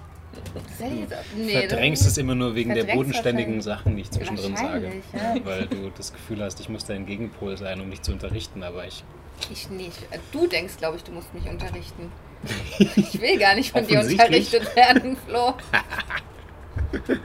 [1.36, 5.02] Nee, verdrängst es immer nur wegen der bodenständigen Sachen, die ich zwischendrin sage.
[5.12, 5.44] Ja.
[5.44, 8.86] Weil du das Gefühl hast, ich muss dein Gegenpol sein, um dich zu unterrichten, aber
[8.86, 9.04] ich.
[9.50, 9.98] Ich nicht.
[10.32, 12.10] Du denkst, glaube ich, du musst mich unterrichten.
[12.78, 15.54] Ich will gar nicht von dir unterrichtet werden, Flo.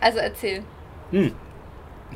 [0.00, 0.62] also erzähl.
[1.10, 1.32] Hm.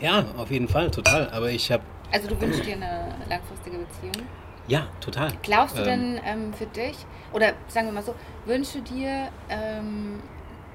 [0.00, 1.30] Ja, auf jeden Fall, total.
[1.30, 1.82] Aber ich habe.
[2.12, 4.26] Also du wünschst dir eine langfristige Beziehung?
[4.70, 5.32] Ja, total.
[5.42, 6.96] Glaubst du ähm, denn ähm, für dich,
[7.32, 8.14] oder sagen wir mal so,
[8.46, 10.20] wünschst du dir ähm,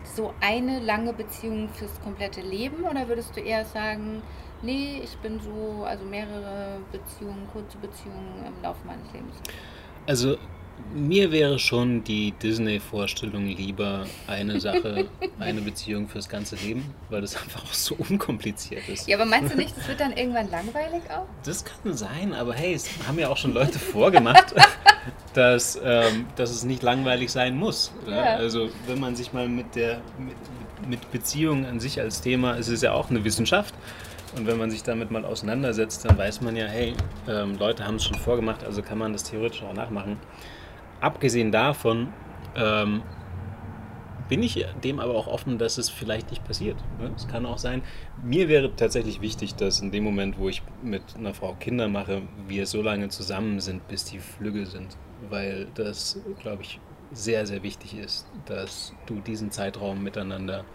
[0.03, 4.21] so eine lange Beziehung fürs komplette Leben oder würdest du eher sagen,
[4.62, 9.38] nee, ich bin so, also mehrere Beziehungen, kurze Beziehungen im Laufe meines Lebens?
[10.08, 10.36] Also
[10.93, 15.07] mir wäre schon die Disney-Vorstellung lieber eine Sache,
[15.39, 19.07] eine Beziehung fürs ganze Leben, weil das einfach auch so unkompliziert ist.
[19.07, 21.25] Ja, aber meinst du nicht, das wird dann irgendwann langweilig auch?
[21.43, 24.55] Das kann sein, aber hey, es haben ja auch schon Leute vorgemacht,
[25.33, 27.91] dass, ähm, dass es nicht langweilig sein muss.
[28.07, 28.35] Ja.
[28.35, 32.69] Also wenn man sich mal mit der mit, mit Beziehungen an sich als Thema, es
[32.69, 33.73] ist ja auch eine Wissenschaft,
[34.38, 36.93] Und wenn man sich damit mal auseinandersetzt, dann weiß man ja, hey,
[37.27, 40.17] ähm, Leute haben es schon vorgemacht, also kann man das theoretisch auch nachmachen.
[41.05, 42.11] Abgesehen davon
[42.55, 43.03] ähm,
[44.27, 46.77] bin ich dem aber auch offen, dass es vielleicht nicht passiert.
[46.99, 47.11] Ne?
[47.15, 47.83] Es kann auch sein,
[48.23, 52.23] mir wäre tatsächlich wichtig, dass in dem Moment, wo ich mit einer Frau Kinder mache,
[52.47, 54.97] wir so lange zusammen sind, bis die Flügge sind.
[55.29, 56.79] Weil das, glaube ich,
[57.11, 60.65] sehr, sehr wichtig ist, dass du diesen Zeitraum miteinander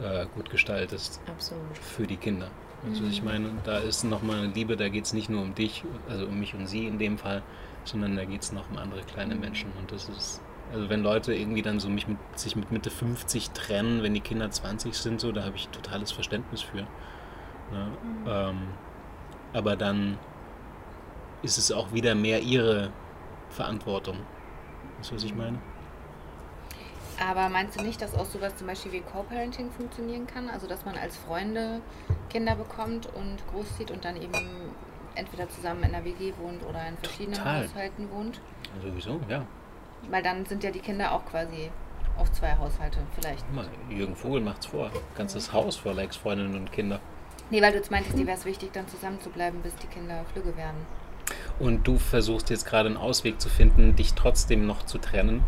[0.00, 1.20] äh, gut gestaltest.
[1.28, 1.78] Absolut.
[1.78, 2.50] Für die Kinder.
[2.84, 3.28] Also ich mhm.
[3.28, 6.40] meine, da ist nochmal eine Liebe, da geht es nicht nur um dich, also um
[6.40, 7.44] mich und sie in dem Fall,
[7.84, 9.34] sondern da geht es noch um andere kleine.
[9.34, 9.72] Menschen.
[9.78, 10.40] Und das ist,
[10.72, 14.20] also wenn Leute irgendwie dann so mich mit, sich mit Mitte 50 trennen, wenn die
[14.20, 16.82] Kinder 20 sind, so, da habe ich totales Verständnis für.
[16.82, 16.86] Ne?
[17.72, 18.26] Mhm.
[18.26, 18.56] Ähm,
[19.52, 20.18] aber dann
[21.42, 22.90] ist es auch wieder mehr ihre
[23.50, 24.18] Verantwortung.
[24.98, 25.58] Weißt du, was ich meine?
[27.20, 30.48] Aber meinst du nicht, dass auch sowas zum Beispiel wie Co-Parenting funktionieren kann?
[30.48, 31.80] Also dass man als Freunde
[32.30, 34.32] Kinder bekommt und großzieht und dann eben
[35.14, 37.64] entweder zusammen in einer WG wohnt oder in verschiedenen Total.
[37.64, 38.40] Haushalten wohnt?
[38.82, 39.44] Sowieso, ja.
[40.10, 41.70] Weil dann sind ja die Kinder auch quasi
[42.16, 43.50] auf zwei Haushalte vielleicht.
[43.52, 44.90] Mal, Jürgen Vogel macht's vor.
[45.16, 47.00] Ganzes Haus voller Ex-Freundinnen und Kinder.
[47.50, 49.86] Nee, weil du jetzt meintest, dir wäre es wichtig, dann zusammen zu bleiben, bis die
[49.86, 50.86] Kinder flügge werden.
[51.58, 55.44] Und du versuchst jetzt gerade einen Ausweg zu finden, dich trotzdem noch zu trennen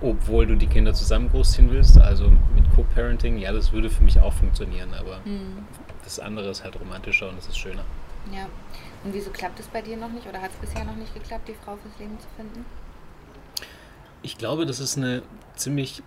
[0.00, 4.18] obwohl du die Kinder zusammen großziehen willst, also mit Co-Parenting, ja, das würde für mich
[4.20, 5.66] auch funktionieren, aber mhm.
[6.02, 7.84] das andere ist halt romantischer und es ist schöner.
[8.32, 8.48] Ja.
[9.04, 11.48] Und wieso klappt es bei dir noch nicht oder hat es bisher noch nicht geklappt,
[11.48, 12.64] die Frau fürs Leben zu finden?
[14.22, 15.22] Ich glaube, das ist eine
[15.54, 16.02] ziemlich, äh,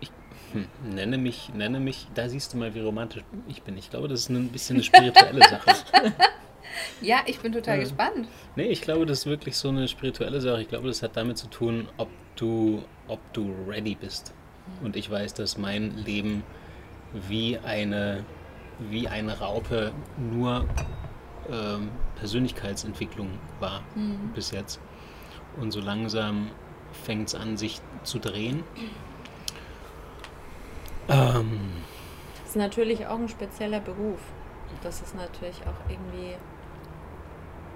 [0.00, 0.10] ich
[0.52, 3.76] hm, nenne mich, nenne mich, da siehst du mal, wie romantisch ich bin.
[3.76, 5.74] Ich glaube, das ist ein bisschen eine spirituelle Sache.
[7.02, 8.28] ja, ich bin total äh, gespannt.
[8.56, 10.62] Nee, ich glaube, das ist wirklich so eine spirituelle Sache.
[10.62, 14.32] Ich glaube, das hat damit zu tun, ob du ob du ready bist.
[14.82, 16.44] Und ich weiß, dass mein Leben
[17.12, 18.24] wie eine,
[18.78, 20.66] wie eine Raupe nur
[21.50, 23.30] ähm, Persönlichkeitsentwicklung
[23.60, 24.32] war mhm.
[24.34, 24.80] bis jetzt.
[25.60, 26.50] Und so langsam
[27.04, 28.62] fängt es an, sich zu drehen.
[31.08, 31.58] Ähm,
[32.42, 34.20] das ist natürlich auch ein spezieller Beruf.
[34.82, 36.34] Das ist natürlich auch irgendwie.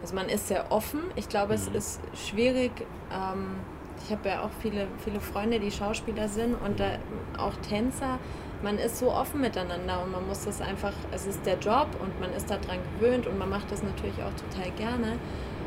[0.02, 1.00] Also man ist sehr offen.
[1.16, 1.76] Ich glaube, es mhm.
[1.76, 2.72] ist schwierig,
[3.12, 3.56] ähm,
[4.04, 6.98] ich habe ja auch viele, viele Freunde, die Schauspieler sind und da,
[7.38, 8.18] auch Tänzer.
[8.62, 12.20] Man ist so offen miteinander und man muss das einfach, es ist der Job und
[12.20, 15.18] man ist daran gewöhnt und man macht das natürlich auch total gerne.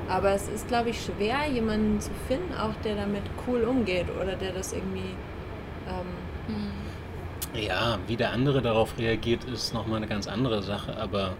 [0.07, 4.35] Aber es ist, glaube ich, schwer, jemanden zu finden, auch der damit cool umgeht oder
[4.35, 5.15] der das irgendwie.
[5.87, 6.25] Ähm
[7.53, 11.33] ja, wie der andere darauf reagiert, ist nochmal eine ganz andere Sache, aber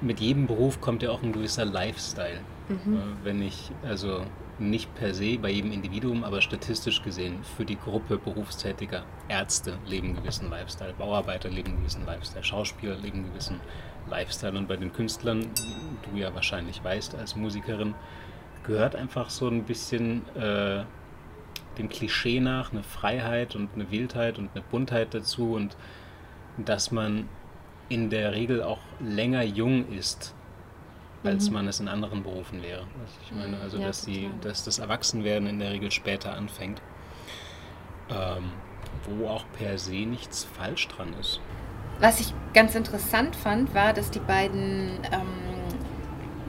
[0.00, 2.40] mit jedem Beruf kommt ja auch ein gewisser Lifestyle.
[2.68, 2.94] Mhm.
[2.94, 4.22] Äh, wenn ich, also
[4.60, 10.14] nicht per se bei jedem Individuum, aber statistisch gesehen für die Gruppe berufstätiger Ärzte leben
[10.14, 13.60] gewissen Lifestyle, Bauarbeiter leben gewissen Lifestyle, Schauspieler leben gewissen
[14.08, 14.58] Lifestyle.
[14.58, 15.46] Und bei den Künstlern,
[16.02, 17.94] du ja wahrscheinlich weißt als Musikerin,
[18.64, 20.84] gehört einfach so ein bisschen äh,
[21.78, 25.54] dem Klischee nach eine Freiheit und eine Wildheit und eine Buntheit dazu.
[25.54, 25.76] Und
[26.56, 27.28] dass man
[27.88, 30.34] in der Regel auch länger jung ist
[31.24, 31.54] als mhm.
[31.54, 32.86] man es in anderen Berufen wäre.
[33.24, 36.80] Ich meine, also ja, dass, die, dass das Erwachsenwerden in der Regel später anfängt,
[38.10, 38.52] ähm,
[39.08, 41.40] wo auch per se nichts falsch dran ist.
[42.00, 45.48] Was ich ganz interessant fand, war, dass die beiden ähm,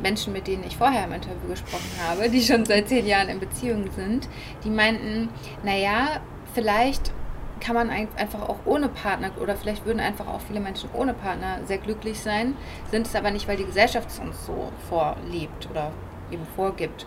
[0.01, 3.39] Menschen, mit denen ich vorher im Interview gesprochen habe, die schon seit zehn Jahren in
[3.39, 4.29] Beziehung sind,
[4.63, 5.29] die meinten,
[5.63, 6.21] naja,
[6.53, 7.12] vielleicht
[7.60, 11.60] kann man einfach auch ohne Partner oder vielleicht würden einfach auch viele Menschen ohne Partner
[11.65, 12.56] sehr glücklich sein,
[12.91, 15.91] sind es aber nicht, weil die Gesellschaft es uns so vorlebt oder
[16.32, 17.06] eben vorgibt.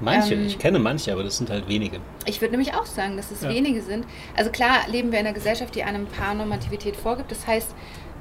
[0.00, 1.98] Manche, ähm, ich kenne manche, aber das sind halt wenige.
[2.24, 3.48] Ich würde nämlich auch sagen, dass es ja.
[3.48, 4.06] wenige sind.
[4.36, 7.30] Also klar leben wir in einer Gesellschaft, die einem Paarnormativität vorgibt.
[7.30, 7.74] Das heißt,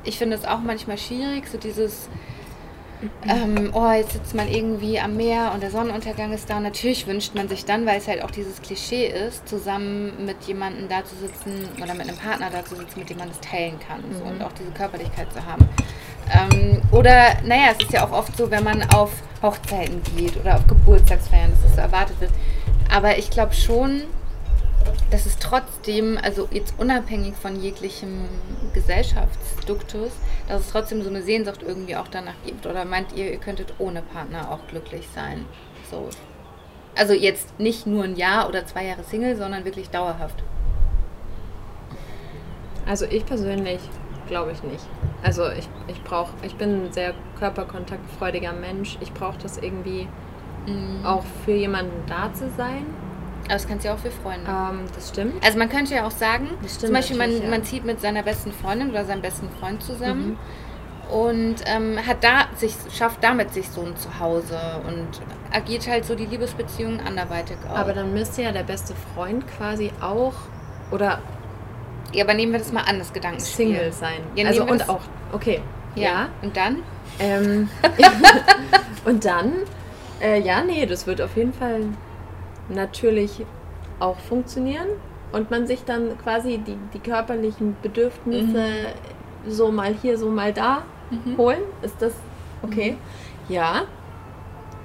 [0.03, 2.09] ich finde es auch manchmal schwierig, so dieses
[3.27, 6.57] ähm, oh, jetzt sitzt man irgendwie am Meer und der Sonnenuntergang ist da.
[6.57, 10.43] Und natürlich wünscht man sich dann, weil es halt auch dieses Klischee ist, zusammen mit
[10.43, 13.39] jemandem da zu sitzen oder mit einem Partner da zu sitzen, mit dem man das
[13.39, 14.17] teilen kann mhm.
[14.17, 15.67] so, und auch diese Körperlichkeit zu haben.
[16.33, 20.55] Ähm, oder, naja, es ist ja auch oft so, wenn man auf Hochzeiten geht oder
[20.55, 22.31] auf Geburtstagsfeiern, dass das so erwartet wird.
[22.93, 24.03] Aber ich glaube schon,
[25.11, 28.27] dass es trotzdem, also jetzt unabhängig von jeglichem
[28.73, 30.11] Gesellschaftsduktus,
[30.47, 32.65] dass es trotzdem so eine Sehnsucht irgendwie auch danach gibt?
[32.65, 35.45] Oder meint ihr, ihr könntet ohne Partner auch glücklich sein?
[35.89, 36.09] So.
[36.95, 40.43] Also jetzt nicht nur ein Jahr oder zwei Jahre Single, sondern wirklich dauerhaft.
[42.85, 43.79] Also ich persönlich
[44.27, 44.85] glaube ich nicht.
[45.23, 48.97] Also ich, ich brauche, ich bin ein sehr körperkontaktfreudiger Mensch.
[48.99, 50.07] Ich brauche das irgendwie
[50.67, 51.05] mhm.
[51.05, 52.85] auch für jemanden da zu sein.
[53.47, 54.49] Aber das kannst du ja auch für Freunde.
[54.49, 55.43] Ähm, das stimmt.
[55.43, 57.49] Also man könnte ja auch sagen, zum Beispiel man, ja.
[57.49, 60.29] man zieht mit seiner besten Freundin oder seinem besten Freund zusammen.
[60.29, 60.37] Mhm
[61.09, 65.07] und ähm, hat da sich schafft damit sich so ein Zuhause und
[65.51, 67.77] agiert halt so die Liebesbeziehungen anderweitig auch.
[67.77, 70.33] Aber dann müsste ja der beste Freund quasi auch
[70.91, 71.19] oder
[72.13, 73.67] ja, aber nehmen wir das mal an, das Gedankenspiel.
[73.67, 74.21] Single sein.
[74.35, 75.61] Ja, also und auch okay.
[75.95, 76.03] Ja.
[76.03, 76.29] ja.
[76.41, 76.83] Und dann?
[77.19, 77.69] Ähm,
[79.05, 79.53] und dann
[80.21, 81.81] äh, ja, nee, das wird auf jeden Fall
[82.69, 83.45] natürlich
[83.99, 84.87] auch funktionieren
[85.31, 88.65] und man sich dann quasi die, die körperlichen Bedürfnisse
[89.45, 89.51] mhm.
[89.51, 91.37] so mal hier, so mal da mhm.
[91.37, 91.61] holen.
[91.81, 92.13] Ist das
[92.61, 92.91] okay?
[92.91, 93.53] Mhm.
[93.53, 93.83] Ja.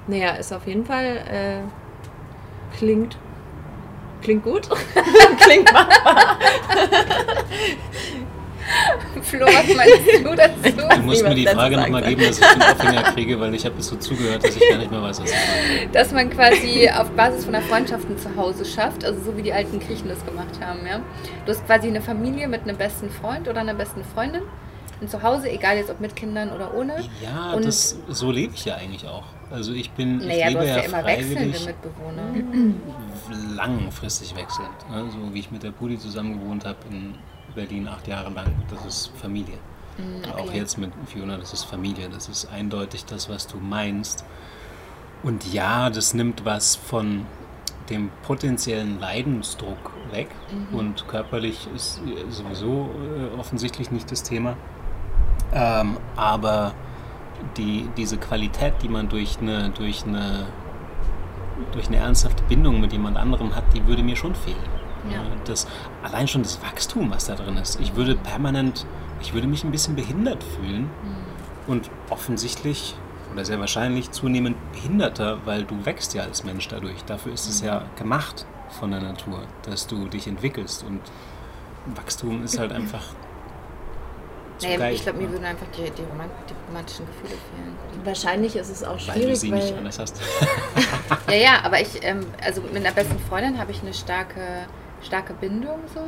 [0.07, 3.17] Naja, ist auf jeden Fall äh, klingt
[4.21, 4.69] klingt gut.
[5.39, 6.37] klingt machbar.
[9.21, 10.97] Flo, was meinst du dazu?
[10.97, 13.75] Du musst mir die Frage nochmal geben, dass ich den Aufhänger kriege, weil ich habe
[13.79, 15.91] es so zugehört, dass ich gar nicht mehr weiß, was ich meine.
[15.91, 19.53] Dass man quasi auf Basis von der Freundschaft ein Zuhause schafft, also so wie die
[19.53, 20.85] alten Griechen das gemacht haben.
[20.87, 21.01] Ja?
[21.45, 24.43] Du hast quasi eine Familie mit einem besten Freund oder einer besten Freundin,
[25.01, 26.95] ein Zuhause, egal jetzt ob mit Kindern oder ohne.
[27.21, 29.25] Ja, Und das, so lebe ich ja eigentlich auch.
[29.51, 32.23] Also ich bin, naja, ich lebe ja, ja immer wechselnde Mitbewohner.
[33.55, 34.89] Langfristig wechselnd.
[34.89, 35.05] Ne?
[35.11, 37.15] So wie ich mit der Pudi zusammen gewohnt habe in
[37.55, 38.53] Berlin acht Jahre lang.
[38.69, 39.57] Das ist Familie.
[39.97, 40.41] Mm, okay.
[40.41, 42.09] Auch jetzt mit Fiona, das ist Familie.
[42.09, 44.25] Das ist eindeutig das, was du meinst.
[45.23, 47.25] Und ja, das nimmt was von
[47.89, 50.29] dem potenziellen Leidensdruck weg.
[50.51, 50.77] Mhm.
[50.77, 54.55] Und körperlich ist sowieso äh, offensichtlich nicht das Thema.
[55.53, 56.73] Ähm, aber
[57.57, 60.47] die, diese Qualität, die man durch eine, durch, eine,
[61.71, 64.72] durch eine ernsthafte Bindung mit jemand anderem hat, die würde mir schon fehlen.
[65.11, 65.21] Ja.
[65.45, 65.67] Das,
[66.01, 67.79] allein schon das Wachstum, was da drin ist.
[67.79, 68.85] Ich würde permanent,
[69.21, 71.71] ich würde mich ein bisschen behindert fühlen mhm.
[71.71, 72.95] und offensichtlich
[73.31, 77.03] oder sehr wahrscheinlich zunehmend behinderter, weil du wächst ja als Mensch dadurch.
[77.05, 77.95] Dafür ist es ja mhm.
[77.97, 81.01] gemacht von der Natur, dass du dich entwickelst und
[81.95, 83.03] Wachstum ist halt einfach
[84.61, 86.03] Nee, geil, ich glaube, mir würden einfach die, die,
[86.67, 88.05] romantischen Gefühle fehlen.
[88.05, 90.21] Wahrscheinlich ist es auch schwierig, weil du sie weil nicht anders hast.
[91.27, 94.67] ja, ja, aber ich, ähm, also mit einer besten Freundin habe ich eine starke
[95.03, 96.01] starke Bindung so.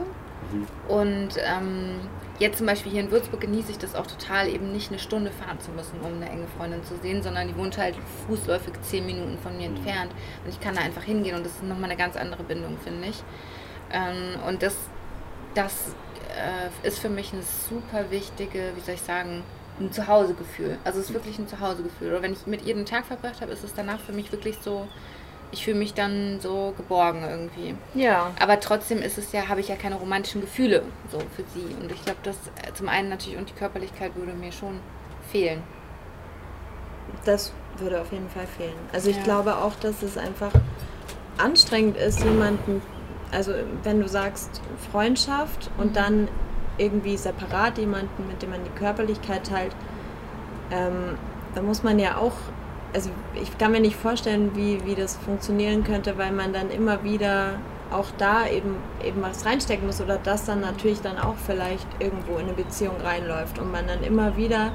[0.52, 0.68] Mhm.
[0.88, 2.00] Und ähm,
[2.40, 5.32] jetzt zum Beispiel hier in Würzburg genieße ich das auch total, eben nicht eine Stunde
[5.32, 7.96] fahren zu müssen, um eine enge Freundin zu sehen, sondern die wohnt halt
[8.28, 9.78] fußläufig zehn Minuten von mir mhm.
[9.78, 10.12] entfernt.
[10.44, 13.08] Und ich kann da einfach hingehen und das ist nochmal eine ganz andere Bindung, finde
[13.10, 13.24] ich.
[13.92, 14.76] Ähm, und das,
[15.54, 15.96] das
[16.36, 19.44] äh, ist für mich eine super wichtige, wie soll ich sagen,
[19.80, 20.78] ein Zuhausegefühl.
[20.84, 22.10] Also es ist wirklich ein Zuhausegefühl.
[22.10, 24.58] Oder wenn ich mit ihr den Tag verbracht habe, ist es danach für mich wirklich
[24.62, 24.88] so,
[25.52, 27.76] ich fühle mich dann so geborgen irgendwie.
[27.94, 28.32] Ja.
[28.40, 31.74] Aber trotzdem ist es ja, habe ich ja keine romantischen Gefühle so für sie.
[31.82, 34.80] Und ich glaube, das äh, zum einen natürlich und die Körperlichkeit würde mir schon
[35.32, 35.64] fehlen.
[37.24, 38.76] Das würde auf jeden Fall fehlen.
[38.94, 39.24] Also ich ja.
[39.24, 40.52] glaube auch, dass es einfach
[41.38, 42.82] anstrengend ist, jemanden,
[43.32, 45.94] also wenn du sagst Freundschaft und mhm.
[45.94, 46.28] dann
[46.78, 49.76] irgendwie separat jemanden, mit dem man die Körperlichkeit teilt,
[50.72, 51.18] ähm,
[51.54, 52.34] da muss man ja auch
[52.96, 57.04] also ich kann mir nicht vorstellen, wie, wie das funktionieren könnte, weil man dann immer
[57.04, 57.60] wieder
[57.92, 62.38] auch da eben, eben was reinstecken muss oder das dann natürlich dann auch vielleicht irgendwo
[62.38, 64.72] in eine Beziehung reinläuft und man dann immer wieder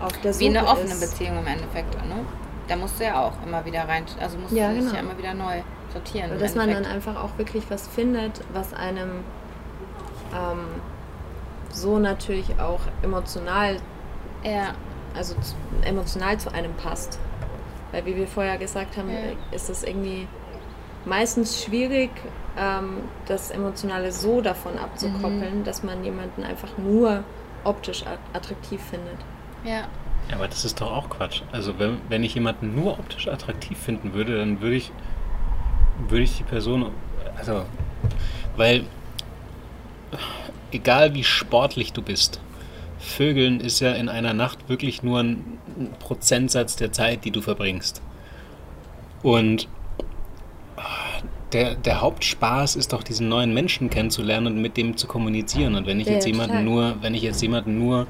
[0.00, 1.00] auf der Suche Wie eine offene ist.
[1.00, 2.24] Beziehung im Endeffekt, ne?
[2.68, 4.94] Da musst du ja auch immer wieder rein, also musst ja, du genau.
[4.94, 5.62] ja immer wieder neu
[5.92, 6.30] sortieren.
[6.30, 9.24] Und dass man dann einfach auch wirklich was findet, was einem
[10.32, 10.66] ähm,
[11.70, 13.76] so natürlich auch emotional,
[14.44, 14.74] ja.
[15.14, 15.34] also
[15.84, 17.18] emotional zu einem passt.
[17.94, 19.20] Weil wie wir vorher gesagt haben, ja.
[19.52, 20.26] ist es irgendwie
[21.04, 22.10] meistens schwierig,
[22.58, 25.64] ähm, das Emotionale so davon abzukoppeln, mhm.
[25.64, 27.22] dass man jemanden einfach nur
[27.62, 29.18] optisch attraktiv findet.
[29.64, 29.86] Ja.
[30.28, 31.42] Ja, aber das ist doch auch Quatsch.
[31.52, 34.90] Also wenn, wenn ich jemanden nur optisch attraktiv finden würde, dann würde ich,
[36.08, 36.90] würde ich die Person,
[37.38, 37.64] also,
[38.56, 38.86] weil
[40.72, 42.40] egal wie sportlich du bist,
[43.04, 45.58] Vögeln ist ja in einer Nacht wirklich nur ein
[46.00, 48.02] Prozentsatz der Zeit, die du verbringst.
[49.22, 49.68] Und
[50.76, 50.82] ah,
[51.52, 55.74] der, der Hauptspaß ist doch, diesen neuen Menschen kennenzulernen und mit dem zu kommunizieren.
[55.74, 58.06] Und wenn ich jetzt jemanden nur, wenn ich jetzt jemanden nur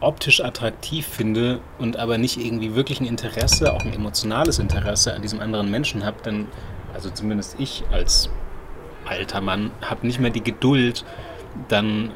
[0.00, 5.22] optisch attraktiv finde und aber nicht irgendwie wirklich ein Interesse, auch ein emotionales Interesse an
[5.22, 6.46] diesem anderen Menschen habe, dann,
[6.94, 8.30] also zumindest ich als
[9.04, 11.04] alter Mann, habe nicht mehr die Geduld,
[11.68, 12.12] dann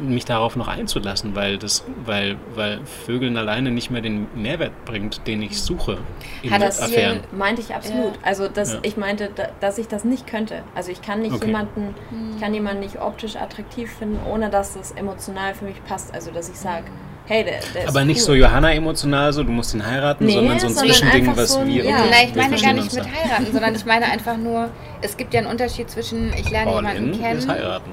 [0.00, 5.26] mich darauf noch einzulassen, weil das, weil, weil Vögeln alleine nicht mehr den Mehrwert bringt,
[5.26, 5.98] den ich suche
[6.42, 7.20] in ja, das Affären.
[7.32, 8.14] meinte ich absolut.
[8.14, 8.22] Ja.
[8.22, 8.78] Also dass ja.
[8.82, 9.30] ich meinte,
[9.60, 10.62] dass ich das nicht könnte.
[10.74, 11.46] Also ich kann nicht okay.
[11.46, 11.94] jemanden,
[12.34, 16.14] ich kann jemanden nicht optisch attraktiv finden, ohne dass das emotional für mich passt.
[16.14, 16.84] Also dass ich sage,
[17.26, 18.26] hey, der, der Aber nicht cool.
[18.26, 21.66] so Johanna emotional, so du musst ihn heiraten, nee, sondern so ein Zwischending, was so
[21.66, 21.84] wir.
[21.84, 24.70] Ja, okay, nein, ich meine gar nicht mit heiraten, sondern ich meine einfach nur,
[25.00, 27.38] es gibt ja einen Unterschied zwischen, ich lerne All jemanden kennen.
[27.38, 27.90] Ist heiraten.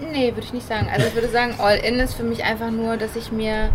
[0.00, 0.88] Nee, würde ich nicht sagen.
[0.92, 3.70] Also ich würde sagen, All in ist für mich einfach nur, dass ich mir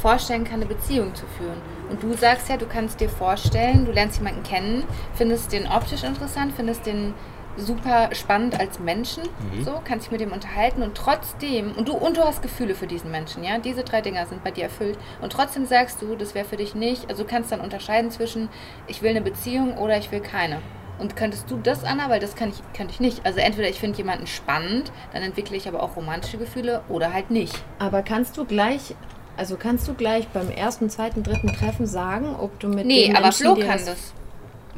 [0.00, 1.60] vorstellen kann, eine Beziehung zu führen.
[1.90, 4.84] Und du sagst ja, du kannst dir vorstellen, du lernst jemanden kennen,
[5.14, 7.14] findest den optisch interessant, findest den
[7.56, 9.64] super spannend als Menschen, mhm.
[9.64, 12.86] so kannst dich mit dem unterhalten und trotzdem und du und du hast Gefühle für
[12.86, 16.34] diesen Menschen, ja, diese drei Dinger sind bei dir erfüllt und trotzdem sagst du, das
[16.34, 18.48] wäre für dich nicht, also du kannst dann unterscheiden zwischen
[18.86, 20.62] ich will eine Beziehung oder ich will keine.
[21.00, 22.08] Und könntest du das, Anna?
[22.10, 23.24] Weil das kann ich, könnte ich nicht.
[23.24, 27.30] Also entweder ich finde jemanden spannend, dann entwickle ich aber auch romantische Gefühle oder halt
[27.30, 27.54] nicht.
[27.78, 28.94] Aber kannst du gleich
[29.36, 33.12] also kannst du gleich beim ersten, zweiten, dritten Treffen sagen, ob du mit nee, den
[33.12, 34.12] Menschen, aber Flo kann das.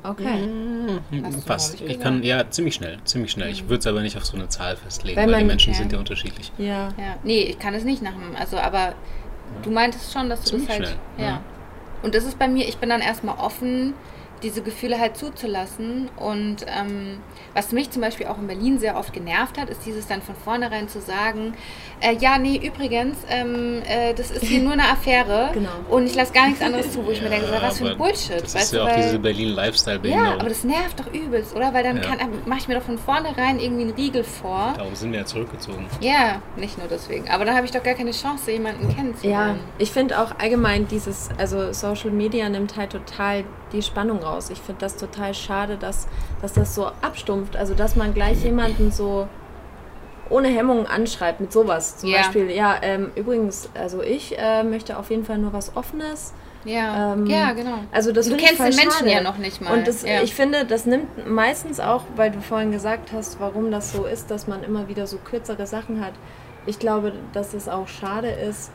[0.05, 0.47] Okay.
[1.11, 1.81] Mhm, fast.
[1.81, 3.51] Ich kann, ja, ziemlich schnell, ziemlich schnell.
[3.51, 5.79] Ich würde es aber nicht auf so eine Zahl festlegen, Wenn weil die Menschen ja.
[5.79, 6.53] sind ja unterschiedlich.
[6.59, 6.89] Ja.
[6.97, 7.17] ja.
[7.25, 8.95] Nee, ich kann es nicht nach dem, also aber
[9.63, 10.99] du meintest schon, dass du ziemlich das halt, schnell.
[11.19, 11.25] ja.
[11.25, 11.41] ja.
[12.03, 13.95] Und das ist bei mir, ich bin dann erstmal offen,
[14.43, 16.09] diese Gefühle halt zuzulassen.
[16.17, 17.19] Und ähm,
[17.55, 20.35] was mich zum Beispiel auch in Berlin sehr oft genervt hat, ist dieses dann von
[20.35, 21.55] vornherein zu sagen,
[22.01, 25.71] äh, ja, nee, übrigens, ähm, äh, das ist hier nur eine Affäre genau.
[25.89, 28.43] und ich lasse gar nichts anderes zu, wo ich mir denke, was für ein Bullshit.
[28.43, 30.33] Das ist ja auch weil, diese Berlin-Lifestyle-Behinderung.
[30.33, 31.73] Ja, aber das nervt doch übelst, oder?
[31.73, 32.29] Weil dann ja.
[32.47, 34.75] mache ich mir doch von vornherein irgendwie einen Riegel vor.
[34.77, 35.87] Darum sind wir ja zurückgezogen.
[36.01, 37.29] Ja, nicht nur deswegen.
[37.29, 39.61] Aber dann habe ich doch gar keine Chance, jemanden kennenzulernen.
[39.61, 44.51] Ja, ich finde auch allgemein dieses, also Social Media nimmt halt total die Spannung raus.
[44.51, 46.07] Ich finde das total schade, dass,
[46.41, 47.57] dass das so abstumpft.
[47.57, 49.29] Also, dass man gleich jemanden so
[50.31, 51.99] ohne Hemmungen anschreibt mit sowas.
[51.99, 52.19] Zum ja.
[52.19, 56.33] Beispiel, ja, ähm, übrigens, also ich äh, möchte auf jeden Fall nur was Offenes.
[56.65, 57.79] Ja, ähm, ja genau.
[57.91, 59.11] Also das du kennst den Menschen schade.
[59.11, 59.73] ja noch nicht mal.
[59.77, 60.23] Und das, ja.
[60.23, 64.31] ich finde, das nimmt meistens auch, weil du vorhin gesagt hast, warum das so ist,
[64.31, 66.13] dass man immer wieder so kürzere Sachen hat.
[66.65, 68.71] Ich glaube, dass es auch schade ist,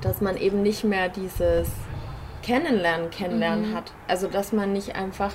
[0.00, 1.68] dass man eben nicht mehr dieses
[2.46, 3.74] Kennenlernen, Kennenlernen mhm.
[3.74, 3.92] hat.
[4.06, 5.32] Also dass man nicht einfach.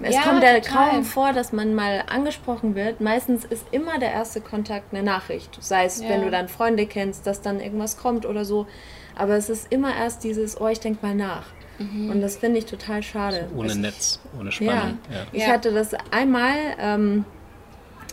[0.00, 3.00] Es ja, kommt ja kaum vor, dass man mal angesprochen wird.
[3.00, 5.58] Meistens ist immer der erste Kontakt eine Nachricht.
[5.60, 6.08] Sei es, ja.
[6.08, 8.66] wenn du dann Freunde kennst, dass dann irgendwas kommt oder so.
[9.14, 11.44] Aber es ist immer erst dieses, oh, ich denke mal nach.
[11.78, 12.10] Mhm.
[12.10, 13.48] Und das finde ich total schade.
[13.52, 14.98] So ohne ich, Netz, ohne Spannung.
[15.10, 15.16] Ja.
[15.16, 15.26] ja.
[15.32, 17.24] Ich hatte das einmal ähm,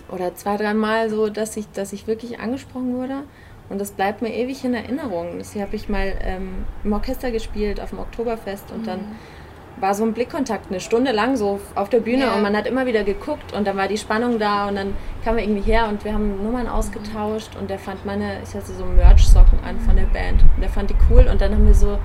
[0.10, 3.24] oder zwei, dreimal so, dass ich, dass ich wirklich angesprochen wurde.
[3.70, 5.38] Und das bleibt mir ewig in Erinnerung.
[5.38, 8.86] Das habe ich mal ähm, im Orchester gespielt auf dem Oktoberfest und mhm.
[8.86, 9.00] dann
[9.80, 12.36] war so ein Blickkontakt eine Stunde lang so auf der Bühne ja.
[12.36, 14.94] und man hat immer wieder geguckt und dann war die Spannung da und dann
[15.24, 18.74] kam er irgendwie her und wir haben Nummern ausgetauscht und der fand meine, ich hatte
[18.74, 21.74] so Merch-Socken an von der Band und der fand die cool und dann haben wir
[21.74, 21.98] so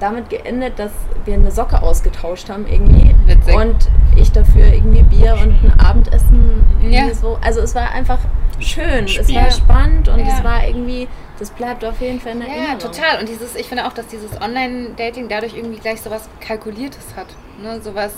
[0.00, 0.92] damit geendet, dass
[1.24, 3.54] wir eine Socke ausgetauscht haben irgendwie Witzig.
[3.54, 7.12] und ich dafür irgendwie Bier und ein Abendessen ja.
[7.14, 7.38] so.
[7.42, 8.18] Also es war einfach
[8.58, 9.20] schön, Spiel.
[9.20, 10.26] es war spannend und ja.
[10.26, 11.06] es war irgendwie,
[11.40, 12.66] das bleibt auf jeden Fall in Erinnerung.
[12.66, 13.18] Ja, total.
[13.18, 17.28] Und dieses, ich finde auch, dass dieses Online-Dating dadurch irgendwie gleich sowas Kalkuliertes hat.
[17.62, 17.80] Ne?
[17.80, 18.12] Sowas,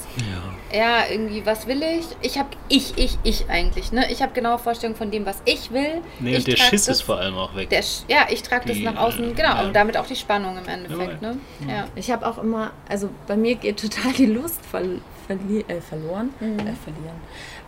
[0.73, 0.79] ja.
[0.79, 2.05] ja, irgendwie, was will ich?
[2.21, 3.93] Ich habe ich, ich, ich eigentlich.
[3.93, 4.11] Ne?
[4.11, 6.03] Ich habe genaue Vorstellungen von dem, was ich will.
[6.19, 7.71] Nee, ich der Schiss das, ist vor allem auch weg.
[7.71, 9.63] Der, ja, ich trage das nach außen, genau, ja.
[9.63, 11.23] und damit auch die Spannung im Endeffekt.
[11.23, 11.39] Ne?
[11.69, 11.87] Ja.
[11.95, 16.59] Ich habe auch immer, also bei mir geht total die Lust verli äh, verloren, mhm.
[16.59, 17.21] äh, verlieren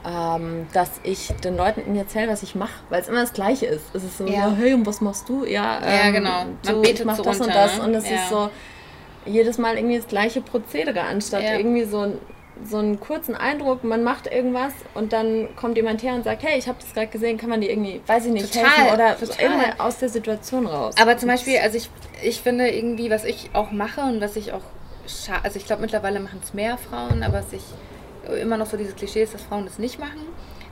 [0.07, 3.67] ähm, dass ich den Leuten irgendwie erzähle, was ich mache, weil es immer das Gleiche
[3.67, 3.95] ist.
[3.95, 4.33] Es ist so, ja.
[4.33, 5.45] ja, hey, und was machst du?
[5.45, 6.45] Ja, ähm, ja genau.
[6.45, 7.79] Man so, betet ich mach so das runter, und das.
[7.79, 7.85] Ne?
[7.85, 8.51] Und es ist so
[9.27, 12.13] jedes Mal irgendwie das gleiche Prozedere, anstatt irgendwie so,
[12.63, 16.59] so einen kurzen Eindruck, man macht irgendwas und dann kommt jemand her und sagt, hey,
[16.59, 19.17] ich habe das gerade gesehen, kann man dir irgendwie, weiß ich nicht, total, helfen oder
[19.41, 20.95] irgendwie aus der Situation raus.
[21.01, 21.89] Aber zum Beispiel, also ich,
[22.23, 24.63] ich finde irgendwie, was ich auch mache und was ich auch,
[25.43, 27.63] also ich glaube mittlerweile machen es mehr Frauen, aber was ich
[28.33, 30.21] immer noch so dieses Klischee ist, dass Frauen das nicht machen.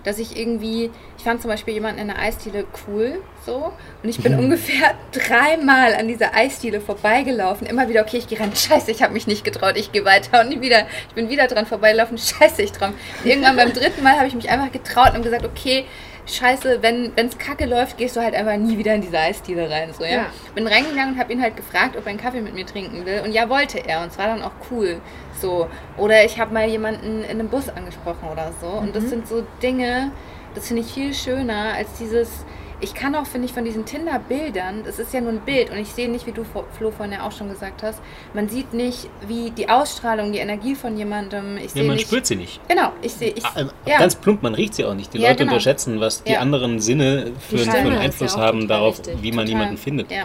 [0.04, 3.72] Dass ich irgendwie, ich fand zum Beispiel jemanden in der Eisdiele cool, so,
[4.02, 4.40] und ich bin mhm.
[4.40, 7.68] ungefähr dreimal an dieser Eisdiele vorbeigelaufen.
[7.68, 10.40] Immer wieder, okay, ich gehe rein, scheiße, ich habe mich nicht getraut, ich gehe weiter
[10.40, 12.94] und nie wieder, ich bin wieder dran vorbeigelaufen, scheiße, ich traue.
[13.22, 15.84] Irgendwann beim dritten Mal habe ich mich einfach getraut und gesagt, okay,
[16.26, 19.92] scheiße, wenn es kacke läuft, gehst du halt einfach nie wieder in diese Eisdiele rein.
[19.92, 20.10] So, ja?
[20.10, 20.26] ja.
[20.54, 23.22] Bin reingegangen und habe ihn halt gefragt, ob er einen Kaffee mit mir trinken will.
[23.24, 24.02] Und ja, wollte er.
[24.02, 25.00] Und es war dann auch cool.
[25.42, 25.68] So.
[25.98, 28.68] Oder ich habe mal jemanden in einem Bus angesprochen oder so.
[28.68, 28.92] Und mhm.
[28.92, 30.10] das sind so Dinge,
[30.54, 32.44] das finde ich viel schöner als dieses
[32.82, 35.78] ich kann auch, finde ich, von diesen Tinder-Bildern, das ist ja nur ein Bild und
[35.78, 38.02] ich sehe nicht, wie du, Flo, vorhin ja auch schon gesagt hast,
[38.34, 42.26] man sieht nicht, wie die Ausstrahlung, die Energie von jemandem, ich ja, man nicht, spürt
[42.26, 42.60] sie nicht.
[42.68, 43.98] Genau, ich sehe, ich, ah, ähm, ja.
[43.98, 45.14] Ganz plump, man riecht sie auch nicht.
[45.14, 45.52] Die ja, Leute genau.
[45.52, 49.22] unterschätzen, was die anderen Sinne für, für einen Einfluss haben darauf, wichtig.
[49.22, 49.60] wie man total.
[49.60, 50.10] jemanden findet.
[50.10, 50.24] Ja.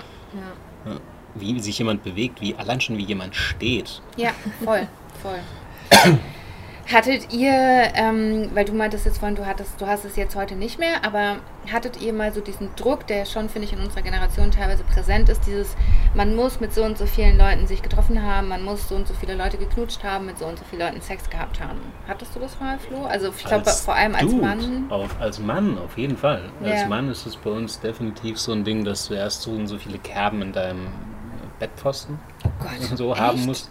[1.35, 4.01] Wie sich jemand bewegt, wie allein schon wie jemand steht.
[4.15, 4.31] Ja,
[4.63, 4.87] voll,
[5.21, 5.39] voll.
[6.91, 7.51] Hattet ihr,
[7.95, 11.03] ähm, weil du meintest jetzt vorhin, du hattest, du hast es jetzt heute nicht mehr,
[11.03, 11.37] aber
[11.69, 15.27] hattet ihr mal so diesen Druck, der schon, finde ich, in unserer Generation teilweise präsent
[15.27, 15.75] ist, dieses,
[16.15, 19.05] man muss mit so und so vielen Leuten sich getroffen haben, man muss so und
[19.05, 21.79] so viele Leute geknutscht haben, mit so und so vielen Leuten Sex gehabt haben.
[22.07, 23.03] Hattest du das mal, Flo?
[23.03, 24.85] Also ich glaube vor allem als Dude, Mann.
[24.89, 26.43] Auf, als Mann auf jeden Fall.
[26.63, 26.71] Ja.
[26.71, 29.67] Als Mann ist es bei uns definitiv so ein Ding, dass du erst so und
[29.67, 30.87] so viele Kerben in deinem
[31.59, 33.19] Bettpfosten oh Gott, so echt?
[33.19, 33.69] haben musst.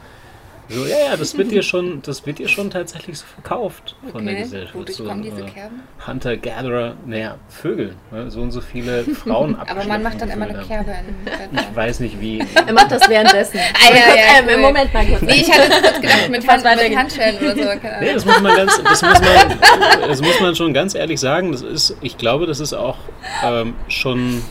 [0.69, 4.23] So, ja, ja, das wird dir schon, das wird dir schon tatsächlich so verkauft von
[4.23, 4.35] okay.
[4.35, 4.75] der Gesellschaft.
[4.75, 5.83] Wodurch so, kommen diese äh, Kerben?
[6.05, 7.95] Hunter, Gatherer, naja, Vögel.
[8.11, 8.31] Ne?
[8.31, 10.91] So und so viele Frauen Aber man macht dann immer eine Kerbe.
[10.91, 12.41] In ich weiß nicht wie.
[12.55, 13.61] er macht das währenddessen.
[13.75, 14.57] ah, ja, ja, ähm, cool.
[14.59, 15.23] Moment mal kurz.
[15.23, 17.63] Nee, ich hatte kurz gedacht, mit, Hand, mit Handschellen oder so.
[18.01, 21.53] Nee, das muss man ganz, das muss man, das muss man schon ganz ehrlich sagen.
[21.53, 22.99] Das ist, ich glaube, das ist auch
[23.45, 24.43] ähm, schon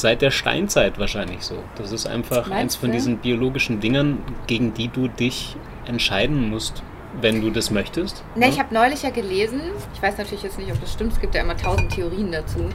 [0.00, 1.56] seit der Steinzeit wahrscheinlich so.
[1.76, 6.82] Das ist einfach eins von diesen biologischen Dingen, gegen die du dich entscheiden musst,
[7.20, 8.22] wenn du das möchtest.
[8.34, 8.52] Ne, ja?
[8.52, 9.60] ich habe neulich ja gelesen,
[9.94, 12.68] ich weiß natürlich jetzt nicht, ob das stimmt, es gibt ja immer tausend Theorien dazu,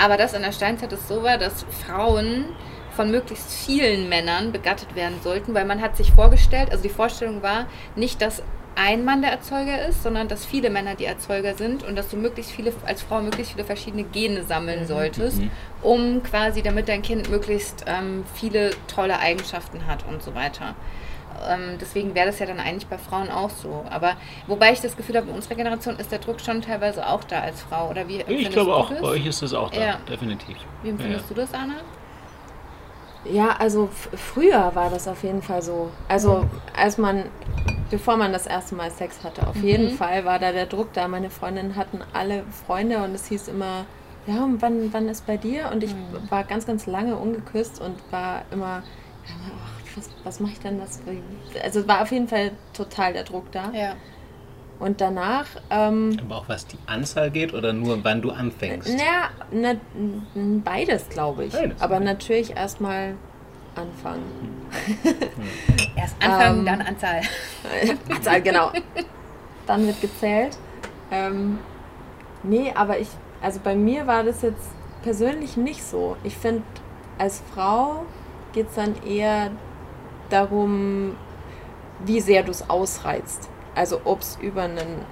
[0.00, 2.46] aber dass in der Steinzeit es so war, dass Frauen
[2.94, 7.42] von möglichst vielen Männern begattet werden sollten, weil man hat sich vorgestellt, also die Vorstellung
[7.42, 8.42] war nicht, dass
[8.78, 12.16] ein Mann der Erzeuger ist, sondern dass viele Männer die Erzeuger sind und dass du
[12.16, 14.86] möglichst viele, als Frau möglichst viele verschiedene Gene sammeln mhm.
[14.86, 15.50] solltest, mhm.
[15.82, 20.76] um quasi, damit dein Kind möglichst ähm, viele tolle Eigenschaften hat und so weiter.
[21.48, 23.84] Ähm, deswegen wäre das ja dann eigentlich bei Frauen auch so.
[23.90, 24.16] Aber
[24.46, 27.40] wobei ich das Gefühl habe, in unserer Generation ist der Druck schon teilweise auch da
[27.40, 27.90] als Frau.
[27.90, 29.00] Oder wie ich glaube auch, das?
[29.00, 29.98] bei euch ist es auch da, ja.
[30.08, 30.56] definitiv.
[30.82, 31.34] Wie empfindest ja.
[31.34, 31.74] du das, Anna?
[33.30, 35.90] Ja, also früher war das auf jeden Fall so.
[36.08, 37.24] Also als man,
[37.90, 39.64] bevor man das erste Mal Sex hatte, auf mhm.
[39.64, 41.08] jeden Fall war da der Druck da.
[41.08, 43.84] Meine Freundinnen hatten alle Freunde und es hieß immer,
[44.26, 45.70] ja, wann, wann ist bei dir?
[45.72, 46.30] Und ich mhm.
[46.30, 48.82] war ganz, ganz lange ungeküsst und war immer,
[49.26, 51.00] ach, was, was mache ich denn das?
[51.62, 53.70] Also es war auf jeden Fall total der Druck da.
[53.72, 53.94] Ja.
[54.78, 55.46] Und danach.
[55.70, 58.88] Ähm, Aber auch was die Anzahl geht oder nur wann du anfängst?
[58.88, 59.74] Naja, na,
[60.64, 61.52] beides glaube ich.
[61.52, 61.80] Beides.
[61.80, 63.14] Aber natürlich erstmal
[63.74, 64.22] anfangen.
[65.04, 65.14] Hm.
[65.96, 67.20] Erst anfangen, ähm, dann Anzahl.
[68.08, 68.70] Anzahl, genau.
[69.66, 70.56] Dann wird gezählt.
[71.10, 71.58] Ähm,
[72.42, 73.08] nee, aber ich,
[73.42, 74.70] also bei mir war das jetzt
[75.02, 76.16] persönlich nicht so.
[76.22, 76.62] Ich finde,
[77.18, 78.04] als Frau
[78.52, 79.50] geht es dann eher
[80.30, 81.16] darum,
[82.04, 83.48] wie sehr du es ausreizt.
[83.74, 85.04] Also ob es über einen,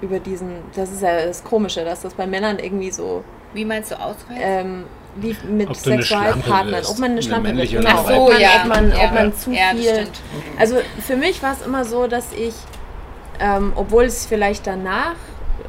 [0.00, 3.24] über diesen, das ist ja das Komische, dass das bei Männern irgendwie so.
[3.52, 4.40] Wie meinst du ausreizt?
[4.40, 4.84] Ähm,
[5.16, 7.90] wie mit ob Sexualpartnern, ob man eine Schlampe wird, genau.
[7.90, 8.48] Ach so, ob man, ja.
[8.62, 9.04] ob man, ja.
[9.04, 10.08] ob man zu ja, viel.
[10.58, 12.54] Also für mich war es immer so, dass ich,
[13.38, 15.14] ähm, obwohl es vielleicht danach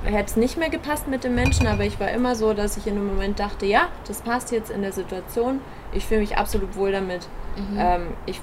[0.04, 2.88] hätte es nicht mehr gepasst mit dem Menschen, aber ich war immer so, dass ich
[2.88, 5.60] in einem Moment dachte, ja, das passt jetzt in der Situation,
[5.94, 7.28] ich fühle mich absolut wohl damit.
[7.56, 7.78] Mhm.
[7.78, 8.42] Ähm, ich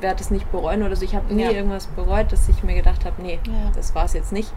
[0.00, 1.04] werde es nicht bereuen oder so.
[1.04, 1.50] Ich habe nie ja.
[1.50, 3.72] irgendwas bereut, dass ich mir gedacht habe, nee, ja.
[3.74, 4.52] das war es jetzt nicht.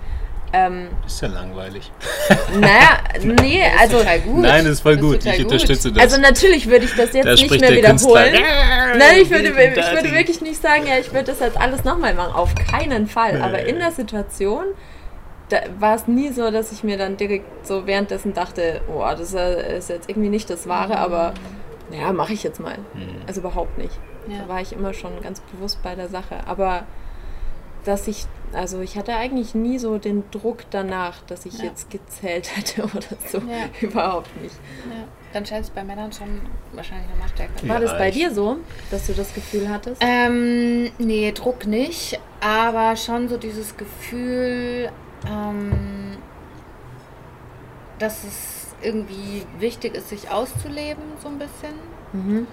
[0.56, 1.92] Ähm, ist ja langweilig.
[2.60, 3.98] Naja, nee, also.
[3.98, 4.42] Ist gut.
[4.42, 5.26] Nein, das ist voll gut.
[5.26, 6.04] Ich unterstütze das.
[6.04, 8.34] Also natürlich würde ich das jetzt da nicht mehr wiederholen.
[8.98, 12.14] Nein, ich würde, ich würde wirklich nicht sagen, ja, ich würde das jetzt alles nochmal
[12.14, 12.34] machen.
[12.34, 13.42] Auf keinen Fall.
[13.42, 14.66] Aber in der Situation
[15.50, 19.34] da war es nie so, dass ich mir dann direkt so währenddessen dachte, oh, das
[19.34, 21.34] ist jetzt irgendwie nicht das Wahre, aber
[21.92, 22.78] naja, mache ich jetzt mal.
[22.94, 23.22] Mhm.
[23.28, 23.94] Also überhaupt nicht.
[24.28, 24.40] Ja.
[24.40, 26.46] Da war ich immer schon ganz bewusst bei der Sache.
[26.48, 26.86] Aber
[27.84, 31.66] dass ich, also ich hatte eigentlich nie so den Druck danach, dass ich ja.
[31.66, 33.40] jetzt gezählt hätte oder so.
[33.40, 33.70] Ja.
[33.82, 34.56] Überhaupt nicht.
[34.90, 35.08] Ja.
[35.34, 36.42] Dann scheint es bei Männern schon
[36.74, 37.68] wahrscheinlich nochmal stärker.
[37.68, 38.58] War das bei dir so,
[38.92, 40.02] dass du das Gefühl hattest?
[40.06, 44.92] Ähm, nee, Druck nicht, aber schon so dieses Gefühl,
[45.28, 46.18] ähm,
[47.98, 51.74] dass es irgendwie wichtig ist, sich auszuleben, so ein bisschen.
[52.12, 52.48] Mhm.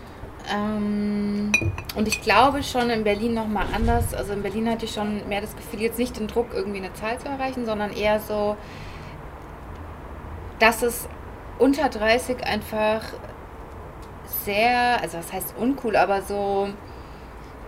[0.48, 1.52] Ähm,
[1.96, 4.14] und ich glaube schon in Berlin nochmal anders.
[4.14, 6.92] Also in Berlin hatte ich schon mehr das Gefühl, jetzt nicht den Druck, irgendwie eine
[6.94, 8.56] Zahl zu erreichen, sondern eher so,
[10.58, 11.08] dass es
[11.58, 13.02] unter 30 einfach
[14.44, 16.68] sehr, also das heißt uncool, aber so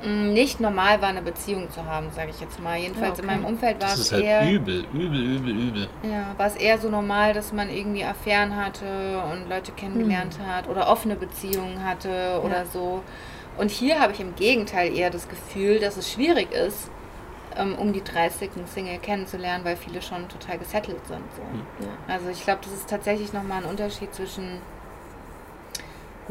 [0.04, 2.78] nicht normal war, eine Beziehung zu haben, sage ich jetzt mal.
[2.78, 3.34] Jedenfalls ja, okay.
[3.34, 4.50] in meinem Umfeld war das es halt eher.
[4.50, 5.88] Übel, übel, übel, übel.
[6.02, 10.46] Ja, war es eher so normal, dass man irgendwie Affären hatte und Leute kennengelernt mhm.
[10.46, 12.38] hat oder offene Beziehungen hatte ja.
[12.38, 13.02] oder so.
[13.58, 16.90] Und hier habe ich im Gegenteil eher das Gefühl, dass es schwierig ist,
[17.56, 21.22] ähm, um die 30 einen Single kennenzulernen, weil viele schon total gesettelt sind.
[21.36, 21.42] So.
[21.42, 21.66] Mhm.
[21.80, 22.14] Ja.
[22.14, 24.58] Also ich glaube, das ist tatsächlich nochmal ein Unterschied zwischen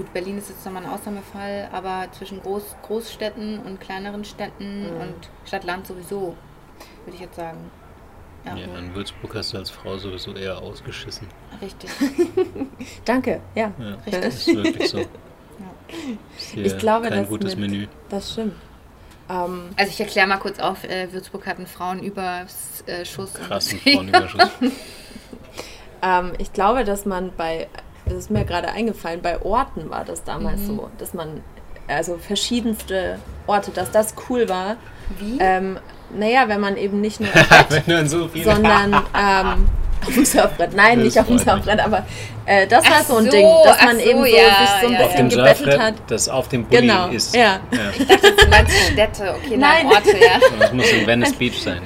[0.02, 5.00] Gut, Berlin ist jetzt nochmal ein Ausnahmefall, aber zwischen Groß, Großstädten und kleineren Städten mhm.
[5.00, 6.36] und Stadt-Land sowieso,
[7.06, 7.70] würde ich jetzt sagen.
[8.44, 11.28] Ja, ja in Würzburg hast du als Frau sowieso eher ausgeschissen.
[11.62, 11.92] Richtig.
[13.06, 13.72] Danke, ja.
[13.78, 14.22] ja Richtig.
[14.24, 14.98] Das ist wirklich so.
[15.02, 15.06] ja.
[16.56, 17.88] ich glaube, kein das gutes mit, Menü.
[18.10, 18.56] Das stimmt.
[19.30, 23.36] Ähm, also ich erkläre mal kurz auf, äh, Würzburg hat einen Frauenüberschuss.
[23.36, 24.50] Krassen Frauenüberschuss.
[26.02, 27.68] ähm, ich glaube, dass man bei
[28.06, 30.66] das ist mir gerade eingefallen, bei Orten war das damals mhm.
[30.78, 31.42] so, dass man
[31.88, 34.78] also verschiedenste Orte, dass das cool war.
[35.20, 35.38] Wie?
[35.40, 35.78] Ähm,
[36.14, 37.30] naja, wenn man eben nicht nur
[37.70, 39.68] Bett, so sondern ähm,
[40.06, 40.74] auf dem Surfbrett.
[40.74, 42.06] Nein, das nicht auf dem Surfbrett, aber
[42.46, 44.70] äh, das ach war so ein so, Ding, dass man so, eben so, ja, sich
[44.82, 45.38] so ein ja, bisschen ja.
[45.38, 45.94] gebettelt hat.
[46.08, 47.36] Das auf dem Bulli genau, ist.
[47.36, 47.42] Ja.
[47.42, 47.60] ja.
[47.98, 50.40] Ich dachte, du meinst Städte, okay, nein, Orte, ja.
[50.60, 51.82] Das muss in Venice Beach sein.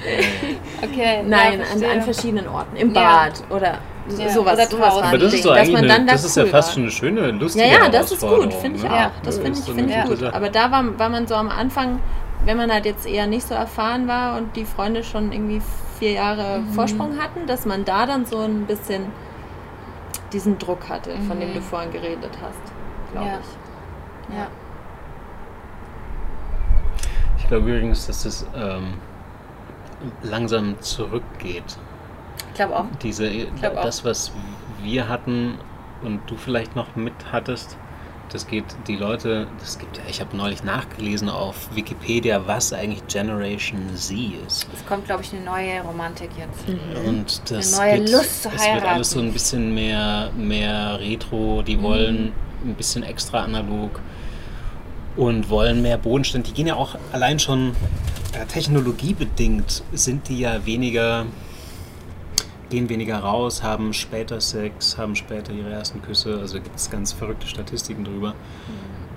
[0.82, 1.24] Okay.
[1.26, 2.76] Nein, an, an, verschiedenen Orten.
[2.78, 3.80] Im Bad oder
[4.10, 6.46] ja, sowas, sowas war Aber das ist, Ding, dass man dann das, das ist ja
[6.46, 8.92] fast schon eine schöne, lustige Ja, ja, das ist gut, finde ich ne?
[8.92, 9.12] auch.
[9.24, 10.24] Das finde ich, find ich gut.
[10.24, 12.00] Aber da war, war man so am Anfang,
[12.46, 15.62] wenn man halt jetzt eher nicht so erfahren war und die Freunde schon irgendwie
[15.98, 16.74] vier Jahre mhm.
[16.74, 19.08] Vorsprung hatten, dass man da dann so ein bisschen
[20.34, 21.28] diesen Druck hatte, mhm.
[21.28, 21.64] von dem du mhm.
[21.64, 22.62] vorhin geredet hast,
[23.12, 23.40] glaube ja.
[23.40, 24.36] ich.
[24.36, 24.48] Ja.
[27.38, 28.96] Ich glaube übrigens, dass das ähm,
[30.24, 31.78] langsam zurückgeht.
[32.50, 32.86] Ich glaube auch.
[33.02, 33.30] Diese,
[33.60, 34.32] glaub das, was
[34.82, 35.58] wir hatten
[36.04, 37.78] und du vielleicht noch mit hattest,
[38.30, 43.06] das geht die Leute, das gibt ja, ich habe neulich nachgelesen auf Wikipedia, was eigentlich
[43.08, 44.18] Generation Z
[44.48, 44.68] ist.
[44.74, 46.68] Es kommt, glaube ich, eine neue Romantik jetzt.
[46.68, 47.08] Mhm.
[47.08, 48.66] Und das eine neue geht, Lust zu heiraten.
[48.66, 51.84] Es wird alles so ein bisschen mehr, mehr retro, die mhm.
[51.84, 52.32] wollen
[52.66, 54.02] ein bisschen extra analog
[55.16, 56.48] und wollen mehr Bodenstand.
[56.48, 57.76] Die gehen ja auch allein schon
[58.34, 61.26] äh, technologiebedingt, sind die ja weniger
[62.70, 66.40] gehen weniger raus, haben später Sex, haben später ihre ersten Küsse.
[66.40, 68.34] Also gibt es ganz verrückte Statistiken darüber,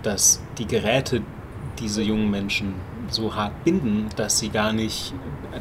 [0.03, 1.23] dass die Geräte
[1.79, 2.75] diese jungen Menschen
[3.11, 5.15] so hart binden, dass sie gar nicht,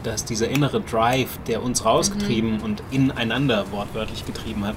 [0.03, 2.61] dass dieser innere Drive, der uns rausgetrieben mhm.
[2.61, 4.75] und ineinander wortwörtlich getrieben hat,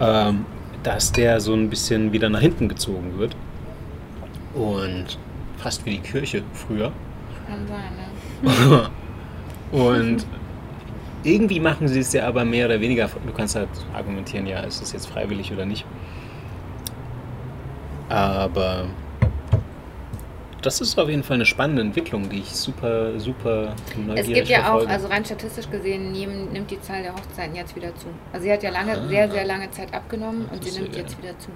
[0.00, 0.44] ja, ähm,
[0.82, 3.34] dass der so ein bisschen wieder nach hinten gezogen wird.
[4.54, 5.18] Und
[5.58, 6.92] fast wie die Kirche früher.
[7.46, 7.92] Kann sein,
[8.42, 8.90] ne?
[9.72, 10.26] und
[11.24, 13.08] irgendwie machen sie es ja aber mehr oder weniger.
[13.26, 15.84] Du kannst halt argumentieren, ja, ist es jetzt freiwillig oder nicht.
[18.08, 18.86] Aber
[20.62, 24.48] das ist auf jeden Fall eine spannende Entwicklung, die ich super, super neugierig Es gibt
[24.48, 24.86] ja verfolge.
[24.86, 28.06] auch, also rein statistisch gesehen, nimmt die Zahl der Hochzeiten jetzt wieder zu.
[28.32, 31.20] Also sie hat ja lange, ah, sehr, sehr lange Zeit abgenommen und sie nimmt jetzt
[31.22, 31.50] wieder zu.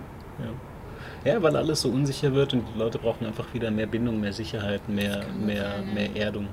[1.24, 1.32] Ja.
[1.32, 1.42] ja.
[1.42, 4.88] weil alles so unsicher wird und die Leute brauchen einfach wieder mehr Bindung, mehr Sicherheit,
[4.88, 6.48] mehr, mehr, sein, mehr Erdung.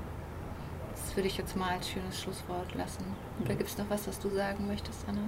[1.10, 3.04] Das würde ich jetzt mal als schönes Schlusswort lassen.
[3.44, 5.22] Oder gibt es noch was, was du sagen möchtest, Anna?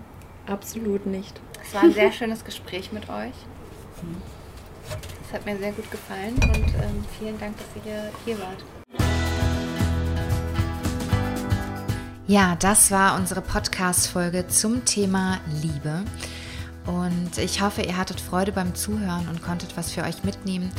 [0.46, 1.40] Absolut nicht.
[1.60, 3.34] Es war ein sehr schönes Gespräch mit euch.
[5.26, 8.64] Es hat mir sehr gut gefallen und ähm, vielen Dank, dass ihr hier wart.
[12.28, 16.04] Ja, das war unsere Podcast-Folge zum Thema Liebe.
[16.86, 20.70] Und ich hoffe, ihr hattet Freude beim Zuhören und konntet was für euch mitnehmen.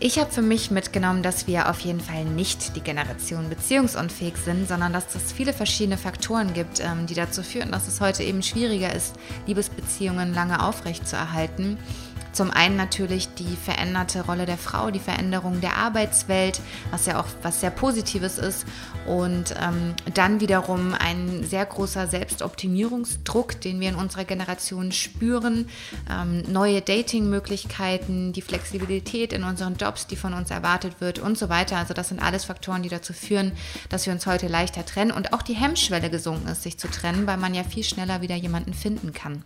[0.00, 4.66] Ich habe für mich mitgenommen, dass wir auf jeden Fall nicht die Generation beziehungsunfähig sind,
[4.66, 8.42] sondern dass es viele verschiedene Faktoren gibt, ähm, die dazu führen, dass es heute eben
[8.42, 9.14] schwieriger ist,
[9.46, 11.78] Liebesbeziehungen lange aufrechtzuerhalten.
[12.34, 16.60] Zum einen natürlich die veränderte Rolle der Frau, die Veränderung der Arbeitswelt,
[16.90, 18.66] was ja auch was sehr Positives ist.
[19.06, 25.68] Und ähm, dann wiederum ein sehr großer Selbstoptimierungsdruck, den wir in unserer Generation spüren.
[26.10, 31.48] Ähm, neue Datingmöglichkeiten, die Flexibilität in unseren Jobs, die von uns erwartet wird und so
[31.48, 31.76] weiter.
[31.76, 33.52] Also das sind alles Faktoren, die dazu führen,
[33.90, 37.28] dass wir uns heute leichter trennen und auch die Hemmschwelle gesunken ist, sich zu trennen,
[37.28, 39.44] weil man ja viel schneller wieder jemanden finden kann.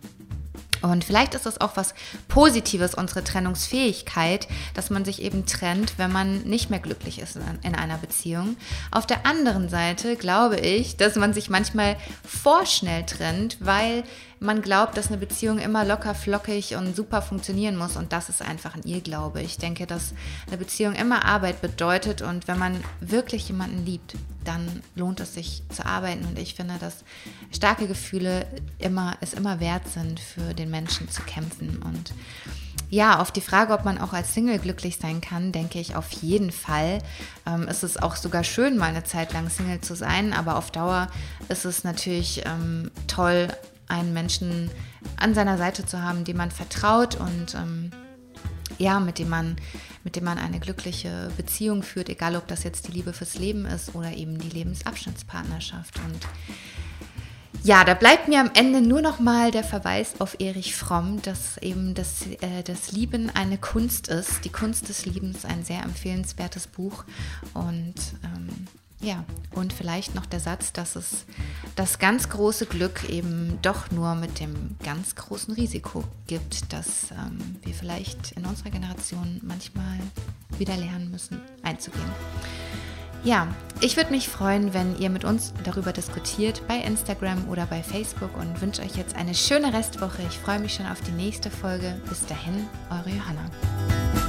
[0.81, 1.93] Und vielleicht ist das auch was
[2.27, 7.75] Positives, unsere Trennungsfähigkeit, dass man sich eben trennt, wenn man nicht mehr glücklich ist in
[7.75, 8.55] einer Beziehung.
[8.91, 14.03] Auf der anderen Seite glaube ich, dass man sich manchmal vorschnell trennt, weil
[14.39, 17.97] man glaubt, dass eine Beziehung immer locker, flockig und super funktionieren muss.
[17.97, 19.41] Und das ist einfach ein Irrglaube.
[19.41, 20.13] Ich denke, dass
[20.47, 22.21] eine Beziehung immer Arbeit bedeutet.
[22.21, 24.15] Und wenn man wirklich jemanden liebt,
[24.45, 26.25] dann lohnt es sich zu arbeiten.
[26.25, 27.03] Und ich finde, dass
[27.51, 28.45] starke Gefühle
[28.77, 31.81] immer, es immer wert sind, für den Menschen zu kämpfen.
[31.83, 32.13] Und
[32.89, 36.11] ja, auf die Frage, ob man auch als Single glücklich sein kann, denke ich auf
[36.11, 36.99] jeden Fall.
[37.45, 40.71] Ähm, es ist auch sogar schön, mal eine Zeit lang Single zu sein, aber auf
[40.71, 41.07] Dauer
[41.49, 43.49] ist es natürlich ähm, toll,
[43.89, 44.71] einen Menschen
[45.17, 47.91] an seiner Seite zu haben, dem man vertraut und ähm,
[48.77, 49.57] ja, mit dem man,
[50.03, 53.65] mit dem man eine glückliche Beziehung führt, egal ob das jetzt die Liebe fürs Leben
[53.65, 55.99] ist oder eben die Lebensabschnittspartnerschaft.
[56.05, 56.27] Und
[57.63, 61.57] ja, da bleibt mir am Ende nur noch mal der Verweis auf Erich Fromm, dass
[61.57, 64.45] eben das, äh, das Lieben eine Kunst ist.
[64.45, 67.03] Die Kunst des Liebens, ein sehr empfehlenswertes Buch.
[67.53, 68.67] Und ähm,
[69.01, 69.23] ja,
[69.55, 71.25] und vielleicht noch der Satz, dass es
[71.75, 77.57] das ganz große Glück eben doch nur mit dem ganz großen Risiko gibt, dass ähm,
[77.63, 79.99] wir vielleicht in unserer Generation manchmal
[80.57, 82.11] wieder lernen müssen, einzugehen.
[83.23, 83.47] Ja,
[83.81, 88.35] ich würde mich freuen, wenn ihr mit uns darüber diskutiert bei Instagram oder bei Facebook
[88.37, 90.21] und wünsche euch jetzt eine schöne Restwoche.
[90.29, 91.99] Ich freue mich schon auf die nächste Folge.
[92.07, 94.28] Bis dahin, eure Johanna.